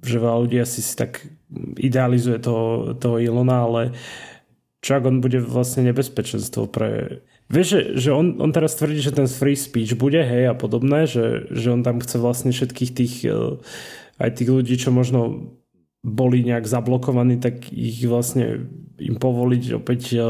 že 0.00 0.16
veľa 0.20 0.48
ľudí 0.48 0.56
asi 0.60 0.80
si 0.80 0.92
tak 0.96 1.24
idealizuje 1.76 2.40
toho, 2.40 2.96
toho 2.96 3.20
Ilona, 3.20 3.68
ale 3.68 3.82
čo 4.84 5.00
ak 5.00 5.04
on 5.08 5.24
bude 5.24 5.40
vlastne 5.40 5.88
nebezpečenstvo 5.88 6.68
pre... 6.68 7.20
Vieš, 7.48 7.66
že, 7.68 7.80
že 8.08 8.10
on, 8.12 8.40
on 8.40 8.52
teraz 8.52 8.76
tvrdí, 8.76 9.00
že 9.00 9.16
ten 9.16 9.28
free 9.28 9.56
speech 9.56 9.96
bude, 9.96 10.20
hej, 10.20 10.48
a 10.48 10.56
podobné, 10.56 11.04
že, 11.04 11.48
že 11.52 11.72
on 11.72 11.84
tam 11.84 12.00
chce 12.00 12.16
vlastne 12.20 12.52
všetkých 12.52 12.90
tých 12.92 13.14
eh, 13.28 13.60
aj 14.18 14.30
tých 14.38 14.50
ľudí, 14.50 14.74
čo 14.78 14.94
možno 14.94 15.50
boli 16.04 16.44
nejak 16.44 16.68
zablokovaní, 16.68 17.40
tak 17.40 17.72
ich 17.72 18.04
vlastne 18.04 18.68
im 19.00 19.16
povoliť 19.16 19.80
opäť 19.80 20.02
e, 20.14 20.22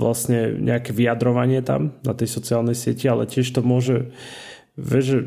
vlastne 0.00 0.56
nejaké 0.56 0.96
vyjadrovanie 0.96 1.60
tam 1.60 1.92
na 2.00 2.16
tej 2.16 2.32
sociálnej 2.32 2.72
sieti, 2.72 3.04
ale 3.04 3.28
tiež 3.28 3.52
to 3.52 3.60
môže, 3.60 4.10
vieš, 4.80 5.04
že 5.04 5.18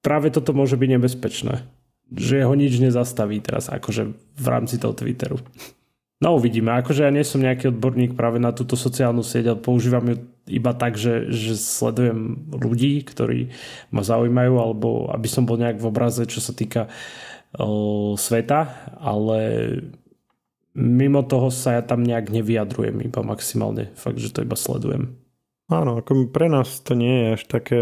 práve 0.00 0.32
toto 0.32 0.56
môže 0.56 0.80
byť 0.80 0.90
nebezpečné. 0.96 1.64
že 2.12 2.44
ho 2.44 2.52
nič 2.52 2.78
nezastaví 2.78 3.40
teraz 3.40 3.72
akože 3.72 4.12
v 4.16 4.46
rámci 4.46 4.76
toho 4.76 4.92
Twitteru. 4.92 5.40
No 6.22 6.38
uvidíme, 6.38 6.72
akože 6.78 7.04
ja 7.04 7.12
nie 7.12 7.26
som 7.26 7.42
nejaký 7.42 7.68
odborník 7.74 8.16
práve 8.16 8.40
na 8.40 8.54
túto 8.54 8.78
sociálnu 8.80 9.20
sieť, 9.20 9.50
ale 9.50 9.58
používam 9.60 10.04
ju 10.08 10.16
iba 10.48 10.72
tak, 10.72 10.96
že, 10.96 11.28
že 11.28 11.58
sledujem 11.58 12.48
ľudí, 12.54 13.02
ktorí 13.02 13.52
ma 13.90 14.00
zaujímajú, 14.04 14.54
alebo 14.56 14.88
aby 15.10 15.28
som 15.28 15.44
bol 15.44 15.58
nejak 15.60 15.80
v 15.80 15.88
obraze, 15.90 16.22
čo 16.24 16.40
sa 16.40 16.54
týka 16.56 16.86
o, 16.86 16.92
sveta, 18.18 18.90
ale 18.98 19.38
mimo 20.74 21.22
toho 21.22 21.54
sa 21.54 21.78
ja 21.78 21.82
tam 21.86 22.02
nejak 22.02 22.34
nevyjadrujem, 22.34 22.98
iba 23.06 23.22
maximálne, 23.22 23.94
fakt, 23.94 24.18
že 24.18 24.34
to 24.34 24.42
iba 24.42 24.58
sledujem. 24.58 25.14
Áno, 25.70 26.02
ako 26.02 26.28
pre 26.28 26.50
nás 26.50 26.82
to 26.82 26.98
nie 26.98 27.14
je 27.14 27.26
až 27.38 27.42
také 27.48 27.78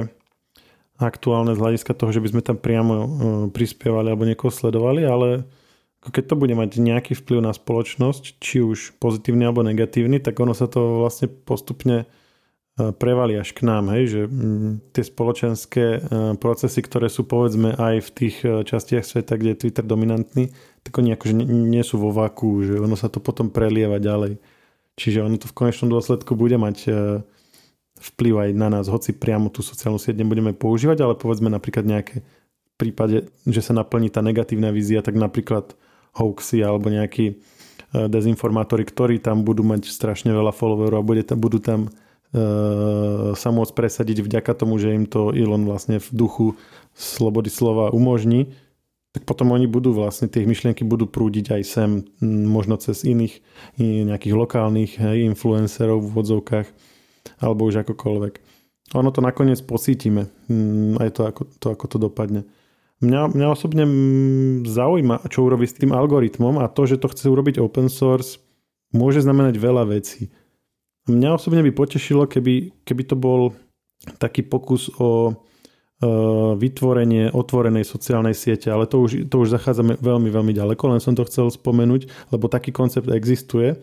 aktuálne 1.00 1.56
z 1.56 1.58
hľadiska 1.58 1.98
toho, 1.98 2.14
že 2.14 2.22
by 2.22 2.28
sme 2.30 2.42
tam 2.44 2.56
priamo 2.60 2.94
uh, 2.94 3.08
prispievali 3.50 4.12
alebo 4.12 4.28
niekoho 4.28 4.54
sledovali, 4.54 5.02
ale 5.02 5.48
keď 6.02 6.34
to 6.34 6.38
bude 6.38 6.54
mať 6.54 6.78
nejaký 6.78 7.12
vplyv 7.18 7.42
na 7.42 7.54
spoločnosť, 7.54 8.38
či 8.38 8.62
už 8.62 8.98
pozitívny 8.98 9.46
alebo 9.46 9.66
negatívny, 9.66 10.18
tak 10.18 10.38
ono 10.38 10.54
sa 10.54 10.66
to 10.66 11.02
vlastne 11.02 11.30
postupne 11.30 12.06
prevali 12.72 13.36
až 13.36 13.52
k 13.52 13.68
nám, 13.68 13.92
hej, 13.92 14.04
že 14.08 14.20
mm, 14.24 14.96
tie 14.96 15.04
spoločenské 15.04 15.84
uh, 16.00 16.00
procesy, 16.40 16.80
ktoré 16.80 17.12
sú 17.12 17.28
povedzme 17.28 17.76
aj 17.76 17.94
v 18.00 18.10
tých 18.10 18.36
častiach 18.42 19.04
sveta, 19.04 19.36
kde 19.36 19.52
je 19.52 19.60
Twitter 19.60 19.84
dominantný, 19.84 20.48
tak 20.80 20.96
oni 20.96 21.12
akože 21.12 21.36
nie 21.44 21.84
sú 21.84 22.00
vo 22.00 22.10
vaku, 22.10 22.64
že 22.64 22.74
ono 22.80 22.96
sa 22.96 23.12
to 23.12 23.20
potom 23.20 23.52
prelieva 23.52 24.00
ďalej. 24.00 24.40
Čiže 24.96 25.20
ono 25.20 25.36
to 25.36 25.52
v 25.52 25.56
konečnom 25.56 25.92
dôsledku 25.92 26.32
bude 26.32 26.56
mať 26.56 26.88
vplyv 28.02 28.34
aj 28.48 28.50
na 28.58 28.68
nás, 28.68 28.90
hoci 28.90 29.14
priamo 29.14 29.48
tú 29.48 29.62
sociálnu 29.62 30.02
sieť 30.02 30.18
nebudeme 30.18 30.50
používať, 30.50 30.98
ale 31.06 31.14
povedzme 31.14 31.46
napríklad 31.46 31.86
nejaké 31.86 32.20
v 32.22 32.74
prípade, 32.74 33.30
že 33.46 33.62
sa 33.62 33.76
naplní 33.76 34.10
tá 34.10 34.24
negatívna 34.24 34.74
vízia, 34.74 35.04
tak 35.06 35.14
napríklad 35.14 35.78
hoaxy 36.18 36.64
alebo 36.66 36.90
nejakí 36.90 37.24
e, 37.30 37.34
dezinformátori, 38.10 38.82
ktorí 38.82 39.22
tam 39.22 39.46
budú 39.46 39.62
mať 39.62 39.86
strašne 39.86 40.34
veľa 40.34 40.50
followerov 40.50 40.98
a 40.98 41.06
bude 41.06 41.22
tam, 41.22 41.38
budú 41.38 41.62
tam 41.62 41.92
sa 42.32 43.48
môcť 43.52 43.72
presadiť 43.76 44.24
vďaka 44.24 44.56
tomu, 44.56 44.80
že 44.80 44.96
im 44.96 45.04
to 45.04 45.36
Elon 45.36 45.68
vlastne 45.68 46.00
v 46.00 46.08
duchu 46.16 46.46
slobody 46.96 47.52
slova 47.52 47.92
umožní, 47.92 48.56
tak 49.12 49.28
potom 49.28 49.52
oni 49.52 49.68
budú 49.68 49.92
vlastne, 49.92 50.32
tie 50.32 50.48
myšlienky 50.48 50.88
budú 50.88 51.04
prúdiť 51.04 51.60
aj 51.60 51.62
sem, 51.68 51.90
možno 52.24 52.80
cez 52.80 53.04
iných 53.04 53.44
nejakých 53.78 54.32
lokálnych 54.32 54.92
influencerov 55.28 56.00
v 56.00 56.12
vodzovkách 56.16 56.68
alebo 57.44 57.68
už 57.68 57.84
akokoľvek. 57.84 58.34
Ono 58.96 59.08
to 59.12 59.20
nakoniec 59.20 59.60
pocítime, 59.60 60.32
mm, 60.48 61.00
aj 61.00 61.10
to, 61.12 61.20
ako 61.28 61.42
to, 61.60 61.66
ako 61.68 61.86
to 61.88 61.98
dopadne. 62.00 62.42
Mňa, 63.04 63.34
mňa 63.36 63.46
osobne 63.52 63.84
zaujíma, 64.64 65.28
čo 65.28 65.44
urobí 65.44 65.68
s 65.68 65.76
tým 65.76 65.92
algoritmom 65.92 66.62
a 66.62 66.70
to, 66.72 66.88
že 66.88 67.02
to 67.02 67.10
chce 67.12 67.28
urobiť 67.28 67.60
open 67.60 67.92
source, 67.92 68.40
môže 68.94 69.20
znamenať 69.20 69.60
veľa 69.60 69.84
vecí. 69.92 70.32
Mňa 71.10 71.34
osobne 71.34 71.66
by 71.66 71.72
potešilo, 71.74 72.30
keby, 72.30 72.84
keby 72.86 73.02
to 73.06 73.16
bol 73.18 73.56
taký 74.22 74.46
pokus 74.46 74.90
o 74.98 75.34
vytvorenie 76.58 77.30
otvorenej 77.30 77.86
sociálnej 77.86 78.34
siete, 78.34 78.66
ale 78.74 78.90
to 78.90 78.98
už, 78.98 79.30
to 79.30 79.36
už 79.38 79.54
zachádzame 79.54 80.02
veľmi, 80.02 80.34
veľmi 80.34 80.50
ďaleko, 80.50 80.90
len 80.90 80.98
som 80.98 81.14
to 81.14 81.22
chcel 81.30 81.46
spomenúť, 81.46 82.10
lebo 82.34 82.50
taký 82.50 82.74
koncept 82.74 83.06
existuje 83.06 83.78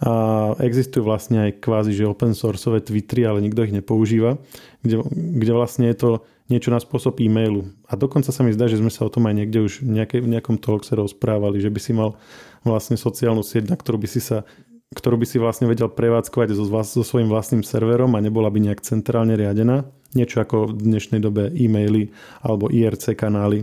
a 0.00 0.12
existujú 0.56 1.04
vlastne 1.04 1.44
aj 1.44 1.60
kvázi, 1.60 1.92
že 1.92 2.08
open 2.08 2.32
sourceové 2.32 2.80
Twittery, 2.80 3.28
ale 3.28 3.44
nikto 3.44 3.68
ich 3.68 3.76
nepoužíva, 3.76 4.40
kde, 4.80 5.04
kde 5.12 5.52
vlastne 5.52 5.92
je 5.92 5.96
to 6.00 6.10
niečo 6.48 6.72
na 6.72 6.80
spôsob 6.80 7.20
e-mailu. 7.20 7.68
A 7.84 8.00
dokonca 8.00 8.32
sa 8.32 8.40
mi 8.40 8.56
zdá, 8.56 8.64
že 8.64 8.80
sme 8.80 8.88
sa 8.88 9.04
o 9.04 9.12
tom 9.12 9.28
aj 9.28 9.44
niekde 9.44 9.60
už 9.60 9.84
v, 9.84 10.00
nejakej, 10.00 10.24
v 10.24 10.32
nejakom 10.32 10.56
talkse 10.56 10.96
rozprávali, 10.96 11.60
že 11.60 11.68
by 11.68 11.80
si 11.84 11.92
mal 11.92 12.16
vlastne 12.64 12.96
sociálnu 12.96 13.44
sieť, 13.44 13.68
na 13.68 13.76
ktorú 13.76 14.00
by 14.00 14.08
si 14.08 14.24
sa 14.24 14.48
ktorú 14.90 15.22
by 15.22 15.26
si 15.26 15.38
vlastne 15.38 15.70
vedel 15.70 15.86
prevádzkovať 15.86 16.58
so, 16.58 16.66
so 16.66 17.02
svojím 17.06 17.30
vlastným 17.30 17.62
serverom 17.62 18.18
a 18.18 18.24
nebola 18.24 18.50
by 18.50 18.58
nejak 18.58 18.82
centrálne 18.82 19.38
riadená. 19.38 19.86
Niečo 20.18 20.42
ako 20.42 20.74
v 20.74 20.82
dnešnej 20.82 21.22
dobe 21.22 21.46
e-maily 21.54 22.10
alebo 22.42 22.66
IRC 22.66 23.14
kanály. 23.14 23.62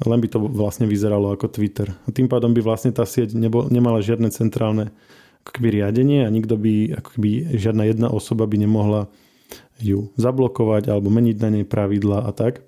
Len 0.00 0.20
by 0.20 0.28
to 0.32 0.40
vlastne 0.48 0.88
vyzeralo 0.88 1.36
ako 1.36 1.52
Twitter. 1.52 1.92
A 1.92 2.08
tým 2.08 2.32
pádom 2.32 2.56
by 2.56 2.64
vlastne 2.64 2.88
tá 2.88 3.04
sieť 3.04 3.36
nebol, 3.36 3.68
nemala 3.68 4.00
žiadne 4.00 4.32
centrálne 4.32 4.96
keby 5.44 5.76
riadenie 5.76 6.24
a 6.24 6.32
nikto 6.32 6.56
by, 6.56 7.04
ako 7.04 7.20
žiadna 7.52 7.92
jedna 7.92 8.08
osoba 8.08 8.48
by 8.48 8.56
nemohla 8.56 9.12
ju 9.76 10.08
zablokovať 10.16 10.88
alebo 10.88 11.12
meniť 11.12 11.36
na 11.36 11.48
nej 11.52 11.64
pravidla 11.68 12.24
a 12.24 12.32
tak. 12.32 12.64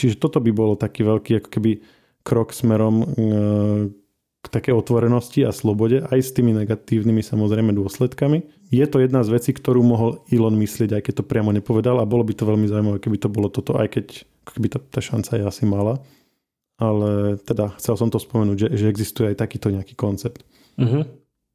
Čiže 0.00 0.16
toto 0.16 0.40
by 0.40 0.50
bolo 0.56 0.72
taký 0.72 1.04
veľký 1.04 1.44
ako 1.44 1.48
keby 1.52 1.84
krok 2.24 2.56
smerom 2.56 3.04
e, 3.04 3.06
k 4.46 4.52
také 4.62 4.70
otvorenosti 4.70 5.42
a 5.42 5.50
slobode, 5.50 6.06
aj 6.06 6.20
s 6.22 6.30
tými 6.30 6.54
negatívnymi 6.54 7.18
samozrejme 7.18 7.74
dôsledkami. 7.74 8.70
Je 8.70 8.86
to 8.86 9.02
jedna 9.02 9.26
z 9.26 9.34
vecí, 9.34 9.50
ktorú 9.50 9.82
mohol 9.82 10.22
Elon 10.30 10.54
myslieť, 10.54 10.94
aj 10.94 11.02
keď 11.10 11.14
to 11.18 11.28
priamo 11.28 11.50
nepovedal 11.50 11.98
a 11.98 12.06
bolo 12.06 12.22
by 12.22 12.34
to 12.38 12.46
veľmi 12.46 12.70
zaujímavé, 12.70 13.02
keby 13.02 13.18
to 13.18 13.28
bolo 13.28 13.50
toto, 13.50 13.74
aj 13.74 13.98
keď 13.98 14.06
keby 14.46 14.66
tá, 14.70 14.78
tá 14.78 15.00
šanca 15.02 15.42
je 15.42 15.44
asi 15.44 15.66
malá. 15.66 15.98
Ale 16.78 17.40
teda 17.42 17.74
chcel 17.80 17.98
som 17.98 18.12
to 18.12 18.22
spomenúť, 18.22 18.56
že, 18.56 18.68
že 18.78 18.86
existuje 18.92 19.32
aj 19.32 19.40
takýto 19.42 19.72
nejaký 19.74 19.98
koncept. 19.98 20.46
Uh-huh. 20.76 21.08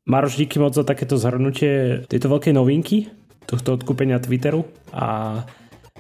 Maroš, 0.10 0.36
díky 0.36 0.58
moc 0.58 0.74
za 0.74 0.82
takéto 0.82 1.16
zhrnutie 1.16 2.04
tejto 2.10 2.28
veľkej 2.28 2.58
novinky, 2.58 3.08
tohto 3.46 3.78
odkúpenia 3.78 4.18
Twitteru 4.18 4.66
a 4.90 5.46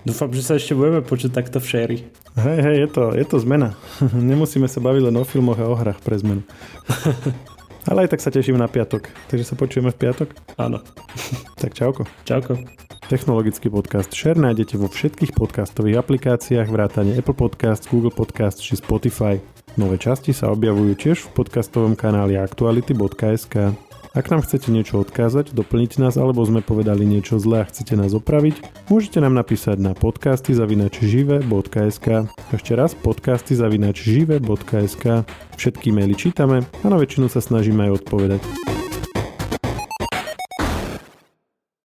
Dúfam, 0.01 0.33
že 0.33 0.41
sa 0.41 0.57
ešte 0.57 0.73
budeme 0.73 1.05
počuť 1.05 1.29
takto 1.29 1.61
v 1.61 1.69
šéri. 1.69 1.97
Hej, 2.33 2.59
hej, 2.65 2.75
je 2.85 2.87
to, 2.89 3.03
je 3.13 3.25
to 3.27 3.37
zmena. 3.37 3.77
Nemusíme 4.31 4.65
sa 4.65 4.81
baviť 4.81 5.11
len 5.11 5.15
o 5.21 5.23
filmoch 5.27 5.61
a 5.61 5.69
o 5.69 5.77
hrách 5.77 6.01
pre 6.01 6.17
zmenu. 6.17 6.41
Ale 7.89 8.05
aj 8.05 8.13
tak 8.13 8.21
sa 8.21 8.33
teším 8.33 8.61
na 8.61 8.69
piatok. 8.69 9.09
Takže 9.29 9.45
sa 9.45 9.55
počujeme 9.57 9.89
v 9.93 9.97
piatok? 10.01 10.29
Áno. 10.57 10.81
Tak 11.61 11.77
čauko. 11.77 12.09
Čauko. 12.25 12.57
Technologický 13.05 13.69
podcast 13.69 14.09
Share 14.09 14.39
nájdete 14.39 14.81
vo 14.81 14.89
všetkých 14.89 15.37
podcastových 15.37 16.01
aplikáciách 16.01 16.65
vrátane 16.73 17.13
Apple 17.13 17.37
Podcast, 17.37 17.85
Google 17.85 18.09
Podcast 18.09 18.57
či 18.57 18.73
Spotify. 18.73 19.37
Nové 19.77 20.01
časti 20.01 20.33
sa 20.33 20.49
objavujú 20.49 20.97
tiež 20.97 21.29
v 21.29 21.29
podcastovom 21.37 21.93
kanáli 21.93 22.41
aktuality.sk. 22.41 23.90
Ak 24.11 24.27
nám 24.27 24.43
chcete 24.43 24.75
niečo 24.75 24.99
odkázať, 24.99 25.55
doplniť 25.55 26.03
nás 26.03 26.19
alebo 26.19 26.43
sme 26.43 26.59
povedali 26.59 27.07
niečo 27.07 27.39
zlé 27.39 27.63
a 27.63 27.69
chcete 27.71 27.95
nás 27.95 28.11
opraviť, 28.11 28.59
môžete 28.91 29.23
nám 29.23 29.31
napísať 29.31 29.79
na 29.79 29.95
podcasty 29.95 30.51
zavinačžive.sk 30.51 32.27
Ešte 32.51 32.71
raz 32.75 32.91
podcasty 32.91 33.55
zavinačžive.sk 33.55 35.23
Všetky 35.55 35.95
maily 35.95 36.19
čítame 36.19 36.67
a 36.67 36.87
na 36.91 36.99
väčšinu 36.99 37.31
sa 37.31 37.39
snažíme 37.39 37.87
aj 37.87 38.03
odpovedať. 38.03 38.43